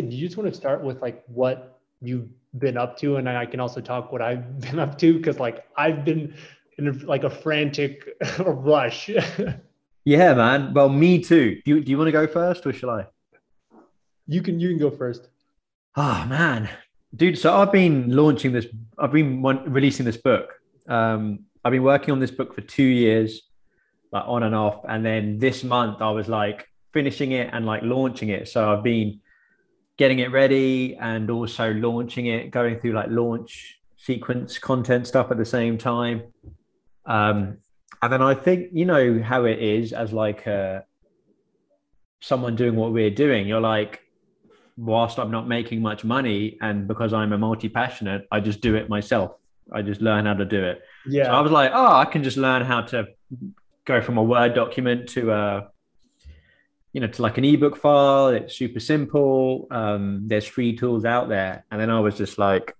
[0.00, 3.44] do you just want to start with like what you've been up to, and I
[3.44, 6.34] can also talk what I've been up to because like I've been
[6.78, 8.08] in a, like a frantic
[8.38, 9.10] rush.
[10.04, 10.72] yeah, man.
[10.72, 11.60] Well, me too.
[11.64, 13.06] Do you, do you want to go first, or shall I?
[14.26, 15.28] You can you can go first.
[15.94, 16.70] Oh man,
[17.14, 17.38] dude.
[17.38, 18.66] So I've been launching this.
[18.98, 20.54] I've been releasing this book.
[20.88, 23.42] Um, I've been working on this book for two years,
[24.10, 24.84] like on and off.
[24.88, 28.48] And then this month I was like finishing it and like launching it.
[28.48, 29.20] So I've been
[30.02, 35.38] getting it ready and also launching it, going through like launch sequence content stuff at
[35.38, 36.24] the same time.
[37.06, 37.58] Um,
[38.02, 40.80] and then I think you know how it is as like uh,
[42.20, 43.46] someone doing what we're doing.
[43.46, 44.00] You're like,
[44.76, 48.74] whilst I'm not making much money, and because I'm a multi passionate, I just do
[48.74, 49.40] it myself.
[49.72, 50.82] I just learn how to do it.
[51.06, 51.26] Yeah.
[51.26, 53.06] So I was like, oh, I can just learn how to
[53.84, 55.68] go from a Word document to a,
[56.92, 58.28] you know, to like an ebook file.
[58.28, 59.66] It's super simple.
[59.70, 61.64] Um, there's free tools out there.
[61.70, 62.76] And then I was just like,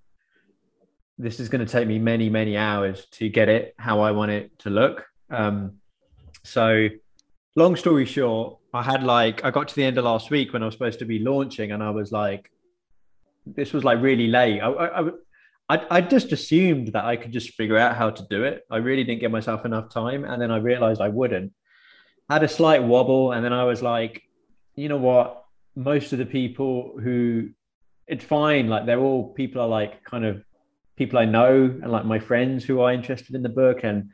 [1.18, 4.30] this is going to take me many, many hours to get it how I want
[4.30, 5.07] it to look.
[5.30, 5.79] Um,
[6.45, 6.88] so,
[7.55, 10.63] long story short, I had like, I got to the end of last week when
[10.63, 12.51] I was supposed to be launching, and I was like,
[13.46, 14.60] this was like really late.
[14.60, 15.10] I, I,
[15.68, 18.65] I, I just assumed that I could just figure out how to do it.
[18.71, 20.24] I really didn't give myself enough time.
[20.24, 21.52] And then I realized I wouldn't.
[22.33, 23.33] Had a slight wobble.
[23.33, 24.23] And then I was like,
[24.75, 25.45] you know what?
[25.75, 27.51] Most of the people who
[28.07, 28.69] it's fine.
[28.69, 30.45] Like they're all people are like kind of
[30.97, 33.80] people I know and like my friends who are interested in the book.
[33.85, 34.11] And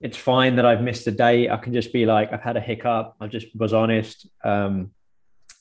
[0.00, 1.50] it's fine that I've missed a date.
[1.50, 3.16] I can just be like, I've had a hiccup.
[3.20, 4.26] I just was honest.
[4.44, 4.92] Um,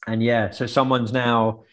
[0.07, 1.63] and yeah, so someone's now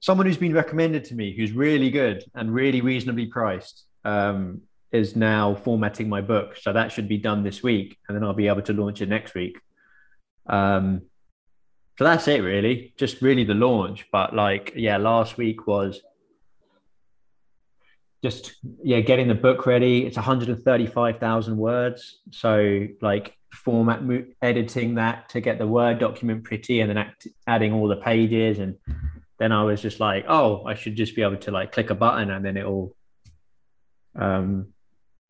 [0.00, 4.60] someone who's been recommended to me who's really good and really reasonably priced um,
[4.96, 6.56] is now formatting my book.
[6.56, 9.08] So that should be done this week, and then I'll be able to launch it
[9.08, 9.58] next week.
[10.46, 11.02] Um,
[11.98, 12.94] so that's it, really.
[12.98, 14.06] Just really the launch.
[14.10, 16.00] But like, yeah, last week was
[18.22, 20.06] just yeah getting the book ready.
[20.06, 24.02] It's 135,000 words, so like format
[24.42, 28.58] editing that to get the word document pretty, and then act, adding all the pages
[28.58, 28.76] and
[29.38, 31.94] then I was just like, oh, I should just be able to like click a
[31.94, 32.96] button and then it'll
[34.18, 34.72] um,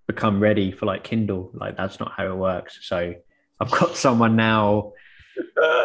[0.06, 1.50] become ready for like Kindle.
[1.54, 2.80] Like that's not how it works.
[2.82, 3.14] So
[3.60, 4.92] I've got someone now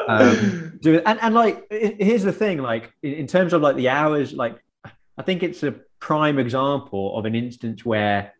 [0.08, 1.02] um, do.
[1.06, 4.62] And, and like, here's the thing, like in terms of like the hours, like
[5.18, 8.34] I think it's a prime example of an instance where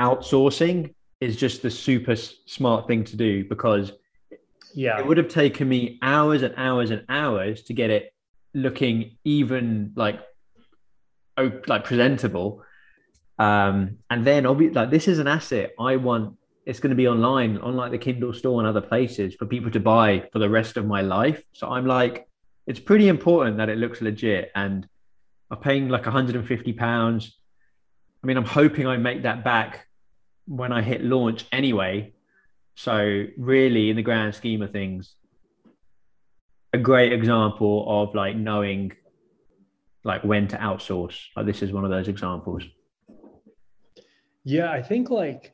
[0.00, 3.92] outsourcing is just the super smart thing to do because
[4.74, 8.12] yeah, it would have taken me hours and hours and hours to get it
[8.52, 10.20] looking even like
[11.66, 12.62] like presentable
[13.38, 17.06] um and then obviously like this is an asset i want it's going to be
[17.06, 20.48] online on like the kindle store and other places for people to buy for the
[20.48, 22.26] rest of my life so i'm like
[22.66, 24.88] it's pretty important that it looks legit and
[25.50, 27.36] i'm paying like 150 pounds
[28.22, 29.86] i mean i'm hoping i make that back
[30.46, 32.12] when i hit launch anyway
[32.74, 35.14] so really in the grand scheme of things
[36.72, 38.92] a great example of like knowing
[40.04, 41.18] like when to outsource.
[41.34, 42.62] Like this is one of those examples.
[44.46, 45.52] Yeah, I think like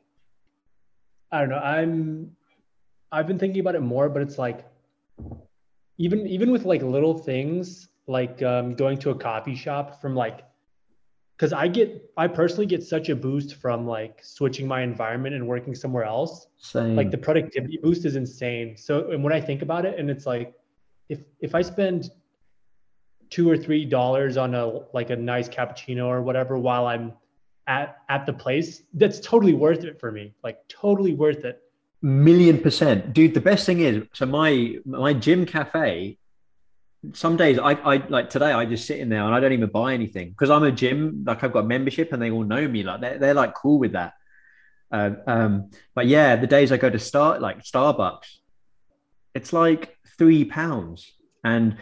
[1.31, 1.57] I don't know.
[1.57, 2.35] I'm
[3.11, 4.65] I've been thinking about it more, but it's like
[5.97, 10.45] even even with like little things like um, going to a coffee shop from like
[11.35, 15.47] because I get I personally get such a boost from like switching my environment and
[15.47, 16.45] working somewhere else.
[16.59, 16.95] Same.
[16.95, 18.77] Like the productivity boost is insane.
[18.77, 20.53] So and when I think about it, and it's like
[21.09, 22.11] if if I spend
[23.31, 27.13] two or three dollars on a like a nice cappuccino or whatever while I'm
[27.67, 30.33] at at the place, that's totally worth it for me.
[30.43, 31.61] Like totally worth it.
[32.01, 33.33] Million percent, dude.
[33.33, 36.17] The best thing is, so my my gym cafe.
[37.13, 39.69] Some days I, I like today I just sit in there and I don't even
[39.69, 42.83] buy anything because I'm a gym like I've got membership and they all know me
[42.83, 44.13] like they're, they're like cool with that.
[44.89, 48.37] Uh, um, but yeah, the days I go to start like Starbucks,
[49.33, 51.11] it's like three pounds.
[51.43, 51.77] And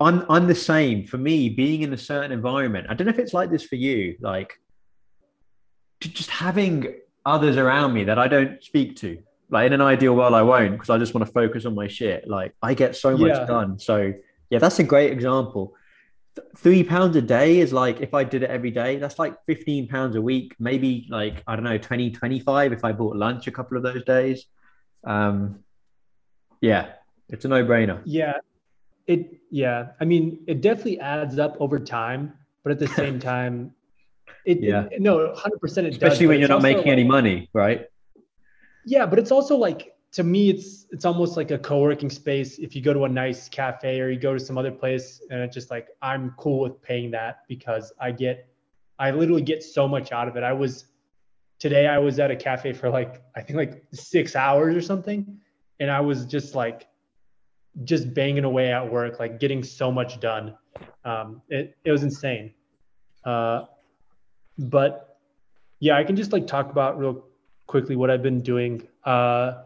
[0.00, 1.04] I'm I'm the same.
[1.04, 3.76] For me, being in a certain environment, I don't know if it's like this for
[3.76, 4.58] you, like
[6.08, 6.94] just having
[7.24, 9.18] others around me that I don't speak to.
[9.50, 11.86] Like in an ideal world, I won't because I just want to focus on my
[11.86, 12.26] shit.
[12.26, 13.44] Like I get so much yeah.
[13.44, 13.78] done.
[13.78, 14.14] So
[14.50, 15.74] yeah, that's a great example.
[16.56, 19.88] Three pounds a day is like if I did it every day, that's like 15
[19.88, 23.50] pounds a week, maybe like I don't know, 20, 25 if I bought lunch a
[23.50, 24.46] couple of those days.
[25.04, 25.60] Um,
[26.62, 26.92] yeah,
[27.28, 28.00] it's a no-brainer.
[28.04, 28.34] Yeah.
[29.06, 29.88] It yeah.
[30.00, 32.32] I mean, it definitely adds up over time,
[32.62, 33.74] but at the same time,
[34.44, 34.86] it yeah.
[34.90, 35.44] It, no, 100%
[35.78, 37.86] it Especially does, when you're not making like, any money, right?
[38.84, 42.76] Yeah, but it's also like to me it's it's almost like a co-working space if
[42.76, 45.54] you go to a nice cafe or you go to some other place and it's
[45.54, 48.46] just like i'm cool with paying that because i get
[48.98, 50.84] i literally get so much out of it i was
[51.58, 55.38] today i was at a cafe for like i think like six hours or something
[55.80, 56.86] and i was just like
[57.84, 60.54] just banging away at work like getting so much done
[61.04, 62.52] um, it, it was insane
[63.24, 63.64] uh,
[64.58, 65.18] but
[65.80, 67.24] yeah i can just like talk about real
[67.66, 69.62] quickly what i've been doing uh,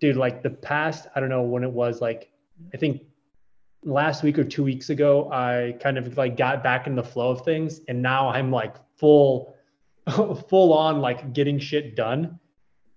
[0.00, 2.30] dude, like the past, I don't know when it was like,
[2.72, 3.02] I think
[3.84, 7.30] last week or two weeks ago, I kind of like got back in the flow
[7.30, 7.82] of things.
[7.86, 9.54] And now I'm like full,
[10.48, 12.38] full on like getting shit done.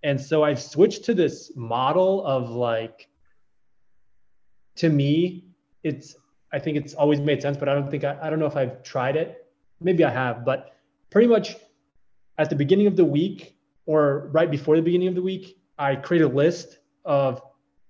[0.02, 3.08] And so I've switched to this model of like,
[4.78, 5.46] to me,
[5.84, 6.16] it's,
[6.52, 8.56] I think it's always made sense, but I don't think I, I don't know if
[8.56, 9.46] I've tried it.
[9.82, 10.72] Maybe I have, but
[11.14, 11.56] pretty much
[12.40, 13.56] at the beginning of the week
[13.86, 17.40] or right before the beginning of the week, I create a list of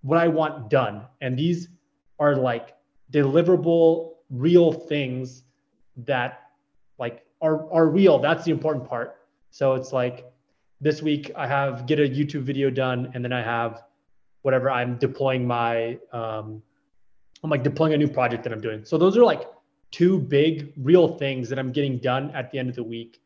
[0.02, 1.06] what I want done.
[1.22, 1.70] And these
[2.20, 2.76] are like
[3.14, 5.44] deliverable, real things
[6.06, 6.50] that
[7.00, 8.20] like are, are real.
[8.20, 9.16] That's the important part.
[9.52, 10.30] So it's like
[10.82, 13.84] this week I have get a YouTube video done and then I have
[14.42, 16.62] whatever I'm deploying my um,
[17.42, 18.84] I'm like deploying a new project that I'm doing.
[18.84, 19.48] So those are like
[19.94, 23.22] two big real things that I'm getting done at the end of the week.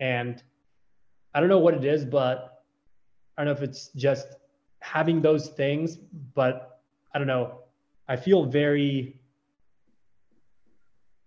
[0.00, 0.42] And
[1.32, 2.64] I don't know what it is, but
[3.38, 4.26] I don't know if it's just
[4.80, 5.98] having those things,
[6.34, 6.80] but
[7.14, 7.60] I don't know.
[8.08, 9.20] I feel very,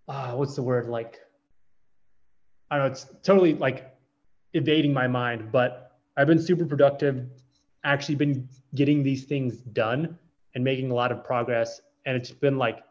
[0.06, 0.86] uh, what's the word?
[0.86, 1.18] Like,
[2.70, 2.92] I don't know.
[2.92, 3.96] It's totally like
[4.52, 7.26] evading my mind, but I've been super productive,
[7.84, 10.18] actually been getting these things done
[10.54, 11.80] and making a lot of progress.
[12.04, 12.84] And it's been like,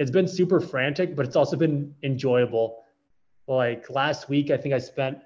[0.00, 2.84] it's been super frantic, but it's also been enjoyable.
[3.46, 5.18] Like last week, I think I spent,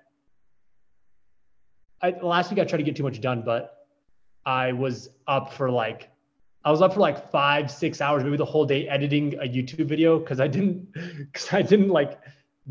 [2.02, 3.86] I, last week I tried to get too much done, but
[4.44, 6.10] I was up for like
[6.64, 9.86] I was up for like five, six hours, maybe the whole day editing a YouTube
[9.86, 12.18] video because I didn't because I didn't like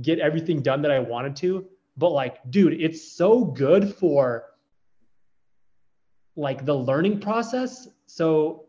[0.01, 1.65] get everything done that I wanted to.
[1.95, 4.43] But like, dude, it's so good for
[6.35, 7.87] like the learning process.
[8.07, 8.65] So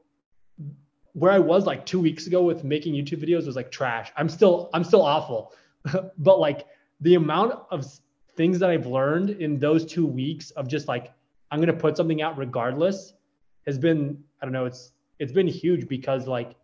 [1.14, 4.12] where I was like two weeks ago with making YouTube videos was like trash.
[4.16, 5.52] I'm still I'm still awful.
[6.18, 6.66] but like
[7.00, 7.86] the amount of
[8.36, 11.12] things that I've learned in those two weeks of just like
[11.50, 13.12] I'm to put something out regardless
[13.66, 16.56] has been, I don't know, it's, it's been huge because like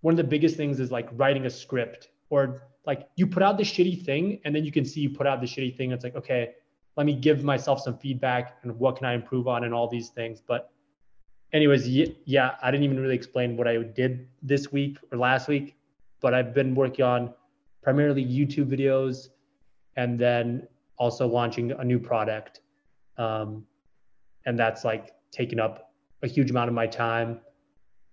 [0.00, 3.56] one of the biggest things is like writing a script or like you put out
[3.56, 5.92] the shitty thing and then you can see you put out the shitty thing.
[5.92, 6.54] It's like, okay,
[6.96, 10.08] let me give myself some feedback and what can I improve on and all these
[10.08, 10.42] things.
[10.44, 10.71] But
[11.52, 15.76] anyways, yeah, I didn't even really explain what I did this week or last week,
[16.20, 17.34] but I've been working on
[17.82, 19.28] primarily YouTube videos
[19.96, 20.66] and then
[20.98, 22.60] also launching a new product.
[23.18, 23.64] Um,
[24.46, 27.40] and that's like taken up a huge amount of my time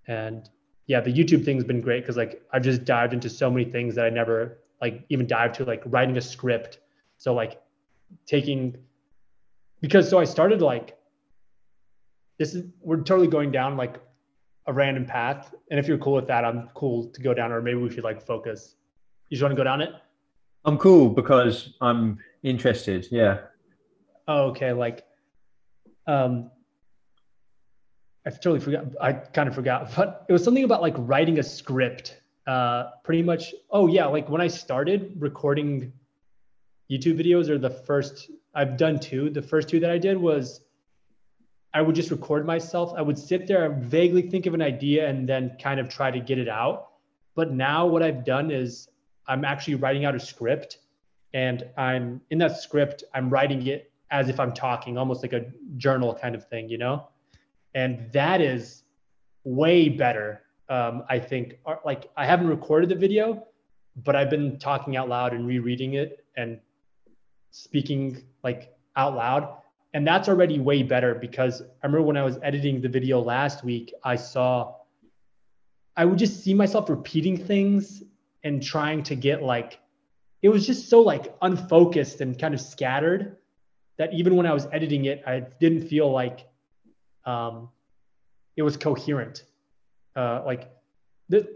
[0.07, 0.49] and
[0.87, 3.95] yeah the youtube thing's been great because like i've just dived into so many things
[3.95, 6.79] that i never like even dived to like writing a script
[7.17, 7.61] so like
[8.25, 8.75] taking
[9.81, 10.97] because so i started like
[12.39, 14.01] this is we're totally going down like
[14.65, 17.61] a random path and if you're cool with that i'm cool to go down or
[17.61, 18.75] maybe we should like focus
[19.29, 19.91] you just want to go down it
[20.65, 23.39] i'm cool because i'm interested yeah
[24.27, 25.05] oh, okay like
[26.09, 26.49] um,
[28.25, 28.85] I totally forgot.
[28.99, 32.21] I kind of forgot, but it was something about like writing a script.
[32.47, 33.53] Uh, pretty much.
[33.69, 35.93] Oh yeah, like when I started recording
[36.91, 39.29] YouTube videos, or the first I've done two.
[39.29, 40.61] The first two that I did was
[41.73, 42.93] I would just record myself.
[42.97, 46.09] I would sit there and vaguely think of an idea and then kind of try
[46.09, 46.87] to get it out.
[47.35, 48.89] But now what I've done is
[49.27, 50.79] I'm actually writing out a script,
[51.33, 53.03] and I'm in that script.
[53.13, 55.45] I'm writing it as if I'm talking, almost like a
[55.77, 57.07] journal kind of thing, you know?
[57.75, 58.83] And that is
[59.43, 60.41] way better.
[60.69, 63.45] Um, I think, like, I haven't recorded the video,
[64.03, 66.59] but I've been talking out loud and rereading it and
[67.51, 69.58] speaking like out loud.
[69.93, 73.63] And that's already way better because I remember when I was editing the video last
[73.63, 74.75] week, I saw,
[75.97, 78.03] I would just see myself repeating things
[78.43, 79.79] and trying to get like,
[80.41, 83.37] it was just so like unfocused and kind of scattered
[83.97, 86.47] that even when I was editing it, I didn't feel like
[87.25, 87.69] um,
[88.55, 89.43] it was coherent.
[90.15, 90.69] Uh, like
[91.29, 91.47] the,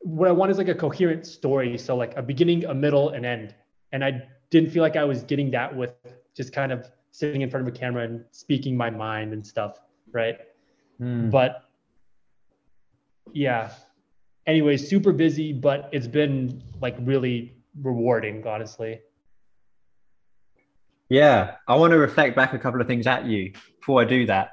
[0.00, 1.76] what I want is like a coherent story.
[1.78, 3.54] So like a beginning, a middle, and end.
[3.92, 5.92] And I didn't feel like I was getting that with
[6.34, 9.80] just kind of sitting in front of a camera and speaking my mind and stuff,
[10.12, 10.38] right?
[11.00, 11.30] Mm.
[11.30, 11.64] But
[13.32, 13.70] yeah.
[14.46, 19.00] Anyway, super busy, but it's been like really rewarding, honestly.
[21.08, 24.26] Yeah, I want to reflect back a couple of things at you before I do
[24.26, 24.50] that.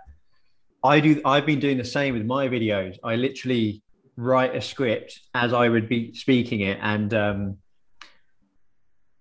[0.83, 1.21] I do.
[1.25, 2.97] I've been doing the same with my videos.
[3.03, 3.81] I literally
[4.15, 7.57] write a script as I would be speaking it, and um,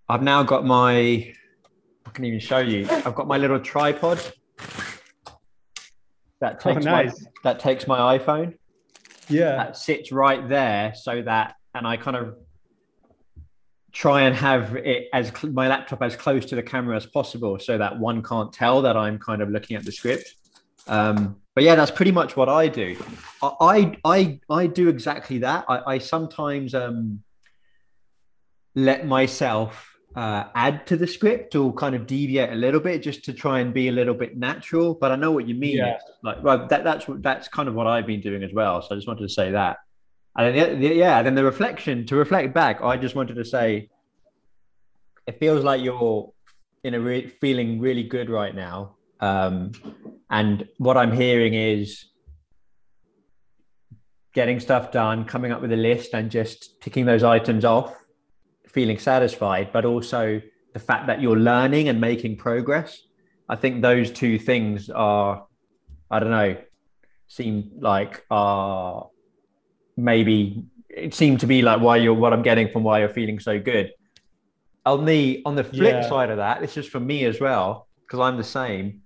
[0.09, 1.35] I've now got my.
[2.13, 2.87] I can even show you.
[2.91, 4.21] I've got my little tripod
[6.43, 7.19] that Oh, takes nice.
[7.23, 8.59] my that takes my iPhone.
[9.31, 9.57] Yeah.
[9.57, 12.35] That sits right there, so that and I kind of
[13.93, 17.59] try and have it as cl- my laptop as close to the camera as possible,
[17.59, 20.35] so that one can't tell that I'm kind of looking at the script.
[20.89, 22.95] Um, but yeah, that's pretty much what I do.
[23.43, 25.65] I I I, I do exactly that.
[25.67, 27.23] I, I sometimes um,
[28.75, 33.25] let myself uh, add to the script or kind of deviate a little bit just
[33.25, 34.95] to try and be a little bit natural.
[34.95, 35.79] But I know what you mean.
[35.79, 35.99] Yeah.
[36.23, 38.83] Like, well, that, that's that's kind of what I've been doing as well.
[38.83, 39.79] So I just wanted to say that.
[40.37, 43.45] And then, the, the- yeah, then the reflection to reflect back, I just wanted to
[43.45, 43.91] say,
[45.27, 46.33] it feels like you're
[46.85, 48.97] in a re- feeling really good right now.
[49.21, 49.73] Um,
[50.31, 52.07] and what I'm hearing is
[54.35, 57.95] getting stuff done, coming up with a list, and just ticking those items off,
[58.73, 60.41] feeling satisfied, but also
[60.73, 63.01] the fact that you're learning and making progress.
[63.49, 65.47] I think those two things are,
[66.11, 66.57] I don't know,
[67.29, 69.09] seem like are
[69.97, 73.39] maybe it seemed to be like why you're what I'm getting from why you're feeling
[73.41, 73.93] so good.
[74.85, 76.09] On the on the flip Yeah.
[76.09, 79.03] side of that, this is for me as well because I'm the same.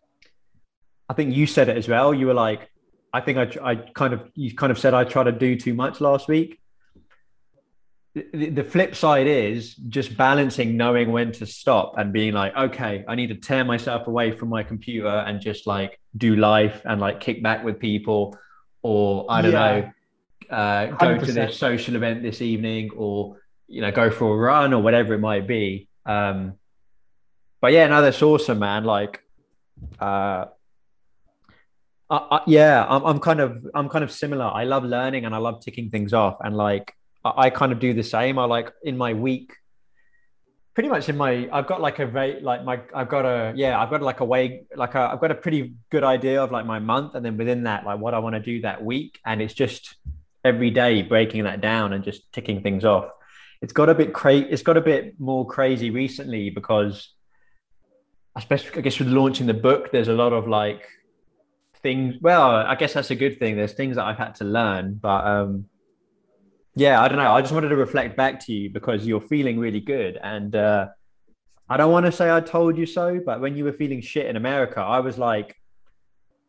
[1.08, 2.12] I think you said it as well.
[2.12, 2.68] You were like,
[3.12, 5.74] I think I, I kind of you kind of said I tried to do too
[5.74, 6.58] much last week.
[8.32, 13.04] The, the flip side is just balancing knowing when to stop and being like, okay,
[13.06, 16.98] I need to tear myself away from my computer and just like do life and
[16.98, 18.38] like kick back with people,
[18.82, 19.92] or I don't Yeah.
[20.50, 21.34] know, uh, go to 100%.
[21.34, 23.36] this social event this evening, or
[23.68, 25.88] you know, go for a run or whatever it might be.
[26.06, 26.54] Um,
[27.60, 28.84] but yeah, no, that's awesome, man.
[28.84, 29.22] Like,
[30.00, 30.46] uh,
[32.08, 34.46] I, I, yeah, I'm, I'm kind of I'm kind of similar.
[34.46, 36.94] I love learning and I love ticking things off, and like
[37.26, 38.38] I, I kind of do the same.
[38.38, 39.52] I like in my week,
[40.74, 43.80] pretty much in my I've got like a very like my I've got a yeah
[43.80, 46.66] I've got like a way like a, I've got a pretty good idea of like
[46.66, 49.40] my month, and then within that like what I want to do that week, and
[49.40, 49.96] it's just
[50.44, 53.10] every day breaking that down and just ticking things off.
[53.62, 54.46] It's got a bit crazy.
[54.50, 57.10] It's got a bit more crazy recently because,
[58.36, 60.86] especially I guess with launching the book, there's a lot of like
[61.82, 62.16] things.
[62.20, 63.56] Well, I guess that's a good thing.
[63.56, 65.66] There's things that I've had to learn, but um,
[66.76, 67.32] yeah, I don't know.
[67.32, 70.88] I just wanted to reflect back to you because you're feeling really good, and uh,
[71.68, 74.26] I don't want to say I told you so, but when you were feeling shit
[74.26, 75.56] in America, I was like,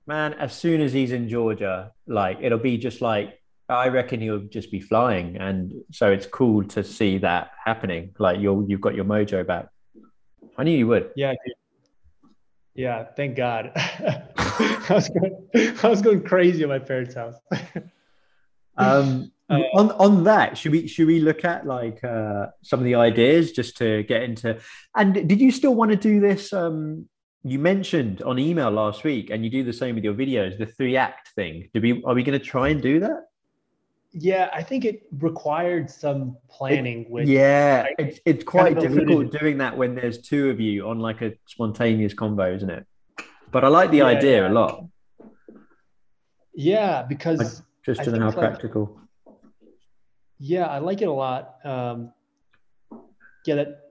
[0.06, 4.40] man, as soon as he's in Georgia, like it'll be just like I reckon he'll
[4.40, 8.14] just be flying, and so it's cool to see that happening.
[8.20, 9.70] Like you're you've got your mojo back.
[10.58, 11.12] I knew you would.
[11.16, 11.34] Yeah.
[12.76, 13.72] Yeah, thank God.
[13.76, 17.36] I was going, I was going crazy at my parents' house.
[18.80, 22.86] Um, Uh, on on that, should we should we look at like uh, some of
[22.86, 24.60] the ideas just to get into?
[24.96, 26.52] And did you still want to do this?
[26.52, 27.08] Um,
[27.44, 30.66] you mentioned on email last week, and you do the same with your videos, the
[30.66, 31.70] three act thing.
[31.74, 33.24] Do we are we going to try and do that?
[34.12, 37.06] yeah, I think it required some planning.
[37.10, 40.88] Which, yeah, like, it's it's quite of difficult doing that when there's two of you
[40.90, 42.86] on like a spontaneous combo, isn't it?
[43.52, 44.50] But I like the Yeah, idea yeah.
[44.50, 44.84] a lot.
[46.54, 49.00] yeah, because Just I to know how like, practical.
[50.40, 51.56] Yeah, I like it a lot.
[51.64, 52.14] Um,
[53.46, 53.82] yeah, that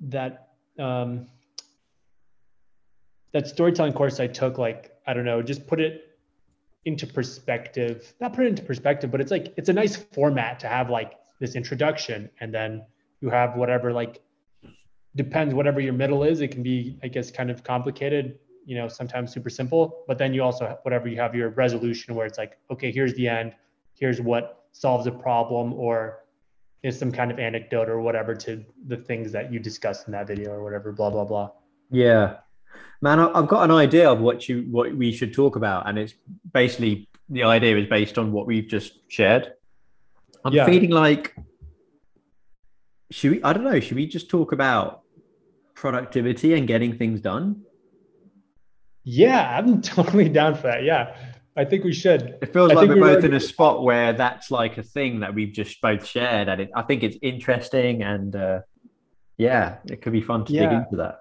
[0.00, 0.48] that
[0.78, 1.26] um,
[3.32, 6.18] that storytelling course I took, like I don't know, just put it
[6.84, 8.12] into perspective.
[8.20, 11.14] Not put it into perspective, but it's like it's a nice format to have like
[11.40, 12.84] this introduction, and then
[13.20, 14.20] you have whatever like
[15.16, 16.40] depends whatever your middle is.
[16.40, 18.38] It can be, I guess, kind of complicated.
[18.66, 22.14] You know, sometimes super simple, but then you also have whatever you have your resolution
[22.14, 23.54] where it's like, okay, here's the end.
[23.92, 26.24] Here's what solves a problem or
[26.82, 30.26] is some kind of anecdote or whatever to the things that you discussed in that
[30.26, 31.48] video or whatever, blah, blah, blah.
[31.90, 32.38] Yeah,
[33.00, 36.14] man, I've got an idea of what you what we should talk about, and it's
[36.52, 39.54] basically the idea is based on what we've just shared.
[40.44, 40.66] I'm Yeah.
[40.66, 41.34] feeling like
[43.10, 43.42] should we?
[43.44, 43.78] I don't know.
[43.80, 45.02] Should we just talk about
[45.74, 47.62] productivity and getting things done?
[49.04, 50.82] Yeah, I'm totally down for that.
[50.82, 51.16] Yeah,
[51.56, 52.36] I think we should.
[52.42, 55.20] It feels I like we're we both in a spot where that's like a thing
[55.20, 58.60] that we've just both shared, and it, I think it's interesting, and uh,
[59.36, 61.20] yeah, it could be fun to dig into that.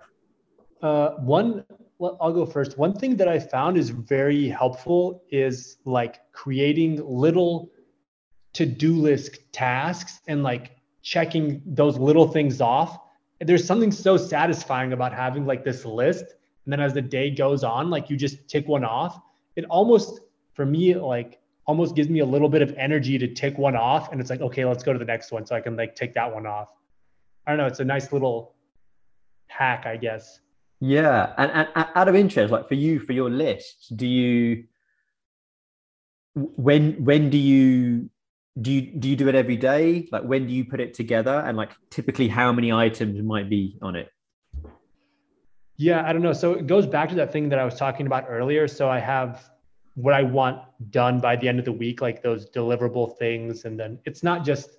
[0.81, 1.63] Uh, one,
[1.99, 2.77] well, I'll go first.
[2.77, 7.69] One thing that I found is very helpful is like creating little
[8.53, 12.97] to-do list tasks and like checking those little things off.
[13.39, 16.25] There's something so satisfying about having like this list,
[16.65, 19.19] and then as the day goes on, like you just tick one off.
[19.55, 20.21] It almost
[20.53, 24.11] for me, like almost gives me a little bit of energy to tick one off.
[24.11, 25.45] And it's like, okay, let's go to the next one.
[25.45, 26.69] So I can like take that one off.
[27.45, 27.67] I don't know.
[27.67, 28.55] It's a nice little
[29.47, 30.39] hack, I guess.
[30.79, 31.33] Yeah.
[31.37, 34.65] And, and out of interest, like for you, for your lists, do you,
[36.33, 38.09] when, when do you,
[38.61, 40.07] do you, do you do it every day?
[40.11, 41.43] Like when do you put it together?
[41.45, 44.09] And like typically how many items might be on it?
[45.77, 46.33] Yeah, I don't know.
[46.33, 48.67] So it goes back to that thing that I was talking about earlier.
[48.67, 49.49] So I have
[49.95, 53.65] what I want done by the end of the week, like those deliverable things.
[53.65, 54.77] And then it's not just,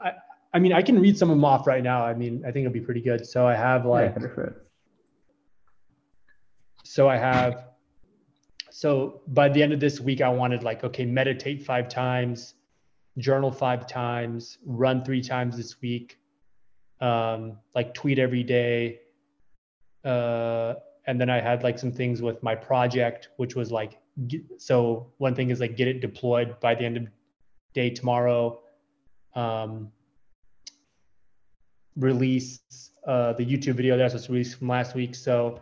[0.00, 0.12] I,
[0.54, 2.04] I mean, I can read some of them off right now.
[2.04, 3.26] I mean, I think it'll be pretty good.
[3.26, 4.48] So I have like, yeah,
[6.84, 7.64] so I have,
[8.70, 12.54] so by the end of this week, I wanted like, okay, meditate five times,
[13.18, 16.18] journal five times, run three times this week,
[17.00, 19.00] um, like tweet every day,
[20.04, 20.74] uh,
[21.06, 23.98] and then I had like some things with my project, which was like,
[24.58, 27.06] so one thing is like get it deployed by the end of
[27.74, 28.60] day tomorrow.
[29.34, 29.90] Um,
[31.96, 32.60] release
[33.06, 35.14] uh, the YouTube video that was released from last week.
[35.14, 35.60] So,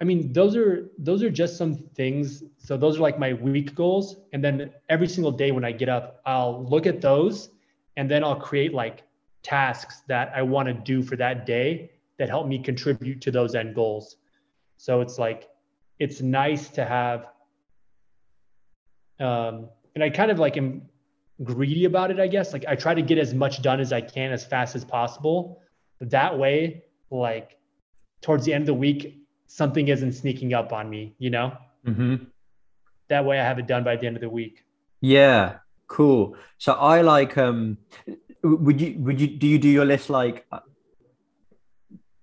[0.00, 2.42] I mean, those are those are just some things.
[2.58, 5.88] So those are like my week goals, and then every single day when I get
[5.88, 7.50] up, I'll look at those,
[7.96, 9.04] and then I'll create like
[9.42, 13.54] tasks that I want to do for that day that help me contribute to those
[13.54, 14.16] end goals.
[14.76, 15.48] So it's like,
[15.98, 17.26] it's nice to have,
[19.18, 20.82] um, and I kind of like am
[21.42, 22.52] greedy about it, I guess.
[22.52, 25.62] Like I try to get as much done as I can as fast as possible.
[26.00, 27.56] That way, like
[28.20, 31.56] towards the end of the week, something isn't sneaking up on me, you know?
[31.86, 32.24] Mm-hmm.
[33.08, 34.64] That way I have it done by the end of the week.
[35.00, 36.36] Yeah, cool.
[36.58, 37.78] So I like, um,
[38.42, 40.46] would you, would you, do you do your list like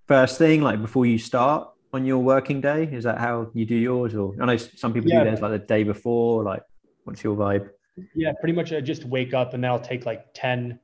[0.07, 2.89] first thing, like before you start on your working day?
[2.91, 4.15] Is that how you do yours?
[4.15, 5.19] Or I know some people yeah.
[5.19, 6.43] do theirs like the day before.
[6.43, 6.63] Like,
[7.03, 7.69] what's your vibe?
[8.15, 8.73] Yeah, pretty much.
[8.73, 10.79] I just wake up and then I'll take like 10,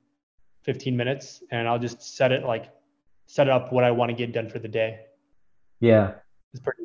[0.63, 2.71] 15 minutes and I'll just set it like
[3.25, 4.99] set up what I want to get done for the day.
[5.79, 6.13] Yeah.
[6.53, 6.83] It's pretty,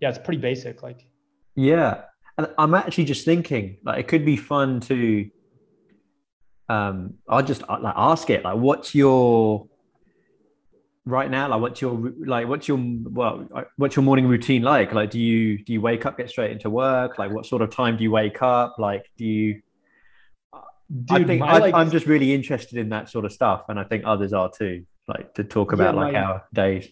[0.00, 0.82] yeah, it's pretty basic.
[0.82, 1.06] Like,
[1.54, 2.02] yeah.
[2.36, 5.30] And I'm actually just thinking like it could be fun to,
[6.68, 9.68] um, I'll just like ask it like, what's your,
[11.04, 15.10] right now like what's your like what's your well what's your morning routine like like
[15.10, 17.96] do you do you wake up get straight into work like what sort of time
[17.96, 19.60] do you wake up like do you
[20.92, 23.80] Dude, I think I, like, I'm just really interested in that sort of stuff, and
[23.80, 24.84] I think others are too.
[25.08, 26.88] Like to talk about yeah, like my, our days.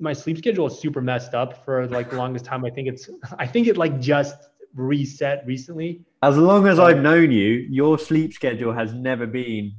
[0.00, 2.64] My sleep schedule is super messed up for like the longest time.
[2.64, 3.08] I think it's
[3.38, 4.36] I think it like just
[4.74, 6.02] reset recently.
[6.22, 9.72] As long as I've known you, your sleep schedule has never been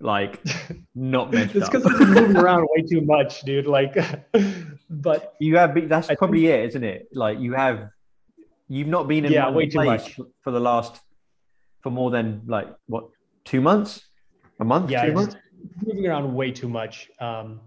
[0.00, 0.40] like
[0.94, 3.66] not messed it's because I'm moving around way too much, dude.
[3.66, 3.96] Like,
[4.90, 7.08] but you have that's I probably think, it, isn't it?
[7.12, 7.90] Like you have,
[8.68, 11.00] you've not been in yeah, way too much for the last,
[11.82, 13.08] for more than like what,
[13.44, 14.02] two months,
[14.60, 15.36] a month, yeah, two months,
[15.84, 17.10] moving around way too much.
[17.20, 17.60] Um,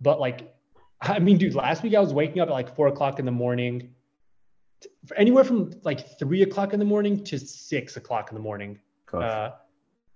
[0.00, 0.54] but like,
[1.00, 3.32] I mean, dude, last week I was waking up at like four o'clock in the
[3.32, 3.94] morning,
[5.16, 8.78] anywhere from like three o'clock in the morning to six o'clock in the morning.
[9.12, 9.50] Uh,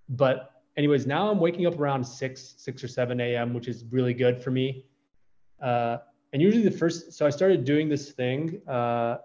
[0.09, 4.15] but anyways, now I'm waking up around six, six or seven a.m., which is really
[4.15, 4.85] good for me.
[5.61, 5.99] Uh,
[6.33, 8.63] and usually the first, so I started doing this thing.
[8.67, 9.19] Uh,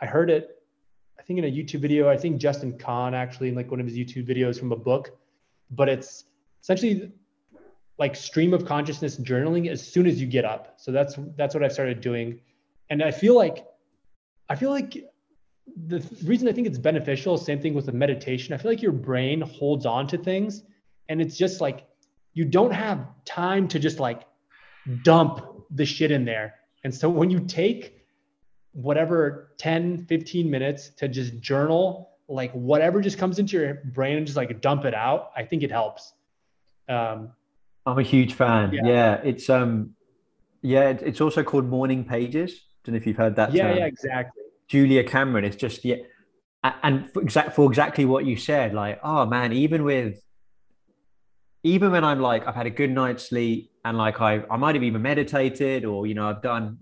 [0.00, 0.62] I heard it,
[1.18, 2.10] I think in a YouTube video.
[2.10, 5.16] I think Justin Kan actually in like one of his YouTube videos from a book,
[5.70, 6.24] but it's
[6.60, 7.12] essentially
[7.96, 10.74] like stream of consciousness journaling as soon as you get up.
[10.76, 12.40] So that's that's what I've started doing,
[12.90, 13.64] and I feel like
[14.48, 15.04] I feel like
[15.86, 18.54] the reason I think it's beneficial, same thing with the meditation.
[18.54, 20.62] I feel like your brain holds on to things
[21.08, 21.86] and it's just like
[22.32, 24.22] you don't have time to just like
[25.02, 26.54] dump the shit in there.
[26.82, 28.04] And so when you take
[28.72, 34.26] whatever 10, 15 minutes to just journal, like whatever just comes into your brain and
[34.26, 36.12] just like dump it out, I think it helps.
[36.88, 37.30] Um,
[37.86, 38.72] I'm a huge fan.
[38.72, 38.80] Yeah.
[38.84, 39.94] yeah it's um,
[40.62, 42.62] yeah, it's also called Morning Pages.
[42.84, 43.52] Don't know if you've heard that.
[43.52, 43.78] Yeah, term.
[43.78, 44.43] yeah, exactly.
[44.74, 45.98] Julia Cameron is just yeah,
[46.82, 50.20] and for exact for exactly what you said, like oh man, even with
[51.62, 54.74] even when I'm like I've had a good night's sleep and like I I might
[54.74, 56.78] have even meditated or you know I've done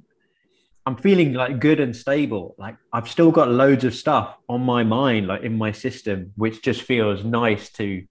[0.87, 2.55] I'm feeling like good and stable.
[2.57, 6.63] Like I've still got loads of stuff on my mind, like in my system, which
[6.63, 8.07] just feels nice to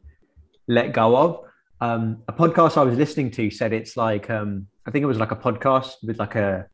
[0.68, 1.40] let go of.
[1.82, 5.18] Um, a podcast I was listening to said it's like um, I think it was
[5.18, 6.68] like a podcast with like a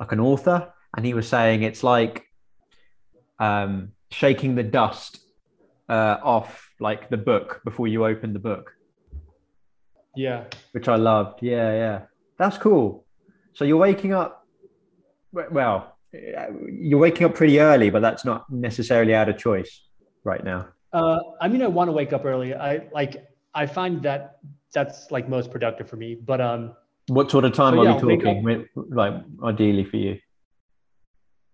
[0.00, 2.24] like an author, and he was saying it's like
[3.38, 5.20] um, shaking the dust
[5.88, 8.72] uh, off like the book before you open the book.
[10.16, 11.42] Yeah, which I loved.
[11.42, 12.00] Yeah, yeah,
[12.38, 13.04] that's cool.
[13.54, 14.46] So you're waking up.
[15.32, 19.82] Well, you're waking up pretty early, but that's not necessarily out of choice
[20.22, 20.68] right now.
[20.92, 22.54] Uh, I mean, I want to wake up early.
[22.54, 23.26] I like.
[23.56, 24.38] I find that
[24.72, 26.14] that's like most productive for me.
[26.14, 26.74] But um,
[27.08, 28.66] what sort of time are yeah, we talking?
[28.74, 30.18] Like ideally for you?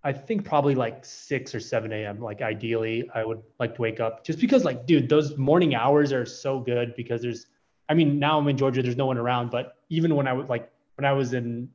[0.02, 2.20] I think probably like six or seven a.m.
[2.20, 6.12] Like ideally, I would like to wake up just because, like, dude, those morning hours
[6.12, 7.46] are so good because there's.
[7.88, 8.82] I mean, now I'm in Georgia.
[8.82, 11.68] There's no one around, but even when I was like when I was in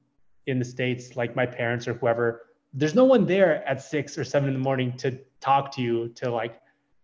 [0.47, 4.23] in the states, like my parents or whoever, there's no one there at six or
[4.23, 6.59] seven in the morning to talk to you to like,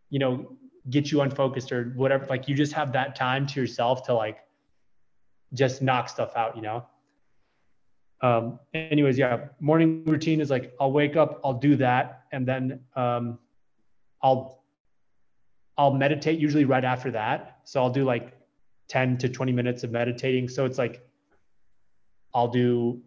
[0.10, 0.58] you know,
[0.90, 2.26] get you unfocused or whatever.
[2.28, 4.40] Like you just have that time to yourself to like
[5.54, 6.86] just knock stuff out, you know.
[8.22, 12.82] Um, anyways, yeah, morning routine is like I'll wake up, I'll do that, and then
[12.96, 13.40] um,
[14.22, 14.64] I'll
[15.78, 17.62] I'll meditate usually right after that.
[17.64, 18.38] So I'll do like
[18.90, 20.50] 10 to 20 minutes of meditating.
[20.50, 21.02] So it's like
[22.34, 23.02] I'll do,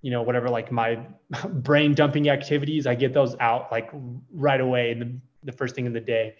[0.00, 1.00] you know, whatever like my
[1.48, 3.90] brain dumping activities, I get those out like
[4.32, 6.36] right away in the, the first thing in the day.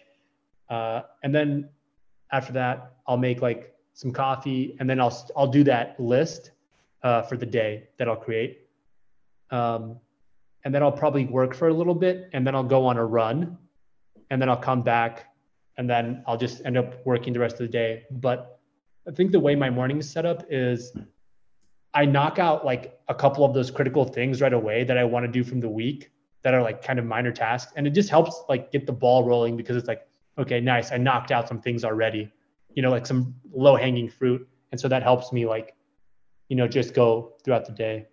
[0.71, 1.69] Uh, and then
[2.33, 6.53] after that, I'll make like some coffee and then I'll, I'll do that list
[7.05, 8.67] uh, for the day that I'll create.
[9.51, 10.01] Um,
[10.65, 13.05] and then I'll probably work for a little bit and then I'll go on a
[13.05, 13.59] run
[14.31, 15.27] and then I'll come back
[15.77, 18.05] and then I'll just end up working the rest of the day.
[18.11, 18.59] But
[19.07, 20.97] I think the way my morning is set up is
[21.93, 25.27] I knock out like a couple of those critical things right away that I want
[25.27, 26.11] to do from the week
[26.43, 27.73] that are like kind of minor tasks.
[27.77, 30.91] And it just helps like get the ball rolling because it's like, okay, nice.
[30.91, 32.33] I knocked out some things already,
[32.75, 34.49] you know, like some low hanging fruit.
[34.73, 35.75] And so that helps me like
[36.49, 38.07] you know, just go throughout the day.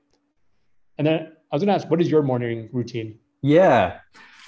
[0.98, 3.20] And then I was going to ask, what is your morning routine?
[3.42, 4.00] Yeah.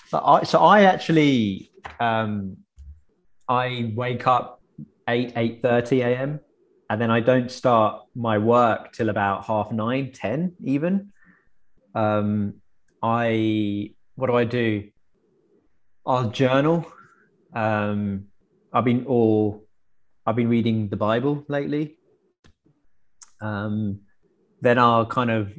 [0.08, 2.58] So I, so I actually, um,
[3.48, 4.62] I wake up
[5.08, 6.40] 8, 8.30 a.m.
[6.90, 11.12] And then I don't start my work till about half nine, 10 even.
[11.96, 12.56] Um,
[13.02, 14.90] I, what do I do?
[16.06, 16.86] I'll journal.
[17.54, 18.26] Um,
[18.72, 19.66] I've been all,
[20.26, 21.98] I've been reading the Bible lately.
[23.44, 24.00] Um,
[24.62, 25.54] then I'll kind of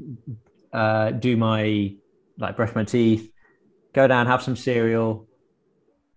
[0.72, 1.94] uh, do my
[2.38, 3.30] like brush my teeth,
[3.92, 5.28] go down, have some cereal,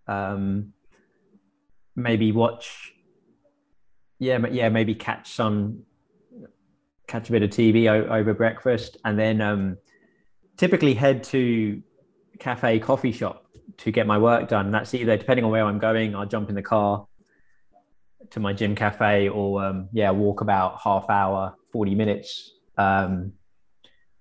[0.07, 0.73] um,
[1.95, 2.93] maybe watch.
[4.19, 5.83] Yeah, yeah, maybe catch some,
[7.05, 9.77] catch a bit of TV over breakfast, and then um,
[10.55, 11.83] typically head to
[12.39, 13.45] cafe coffee shop
[13.79, 14.71] to get my work done.
[14.71, 17.05] That's either depending on where I'm going, I'll jump in the car
[18.31, 22.29] to my gym cafe or um, yeah walk about half hour 40 minutes
[22.77, 23.33] um,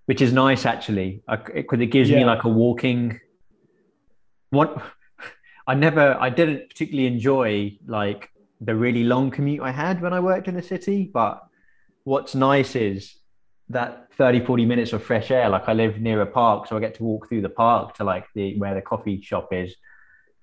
[0.06, 1.22] which is nice actually.
[1.28, 2.18] Because it gives yeah.
[2.18, 3.20] me like a walking
[4.50, 4.80] what
[5.66, 10.20] i never i didn't particularly enjoy like the really long commute i had when i
[10.20, 11.44] worked in the city but
[12.04, 13.16] what's nice is
[13.68, 15.48] that 30 40 minutes of fresh air.
[15.48, 18.04] Like i live near a park so i get to walk through the park to
[18.04, 19.74] like the where the coffee shop is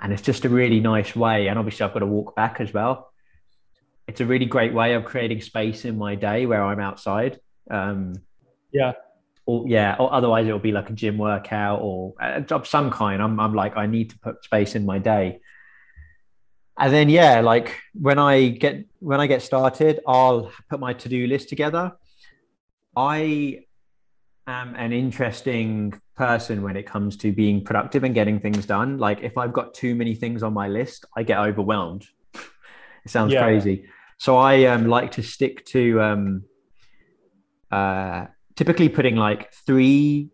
[0.02, 2.74] and it's just a really nice way and obviously i've got to walk back as
[2.74, 3.13] well
[4.08, 7.40] it's a really great way of creating space in my day where I'm outside.
[7.70, 8.16] Um,
[8.72, 8.94] yeah.
[9.46, 13.22] Or yeah, or otherwise it'll be like a gym workout or uh, of some kind.
[13.22, 15.42] I'm I'm like I need to put space in my day.
[16.80, 21.28] And then yeah, like when I get when I get started, I'll put my to-do
[21.28, 21.92] list together.
[22.96, 23.66] I
[24.48, 28.98] am an interesting person when it comes to being productive and getting things done.
[28.98, 32.08] Like if I've got too many things on my list, I get overwhelmed
[33.06, 33.44] it sounds yeah.
[33.44, 33.86] crazy.
[34.18, 36.44] So I um, like to stick to um,
[37.72, 40.30] uh, typically putting like three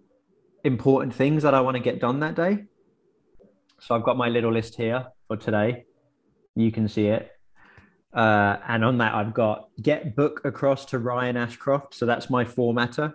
[0.64, 2.66] important things that I want to get done that day.
[3.80, 5.86] So I've got my little list here for today.
[6.56, 7.32] You can see it.
[8.14, 11.94] Uh, and on that, I've got get book across to Ryan Ashcroft.
[11.94, 13.14] So that's my formatter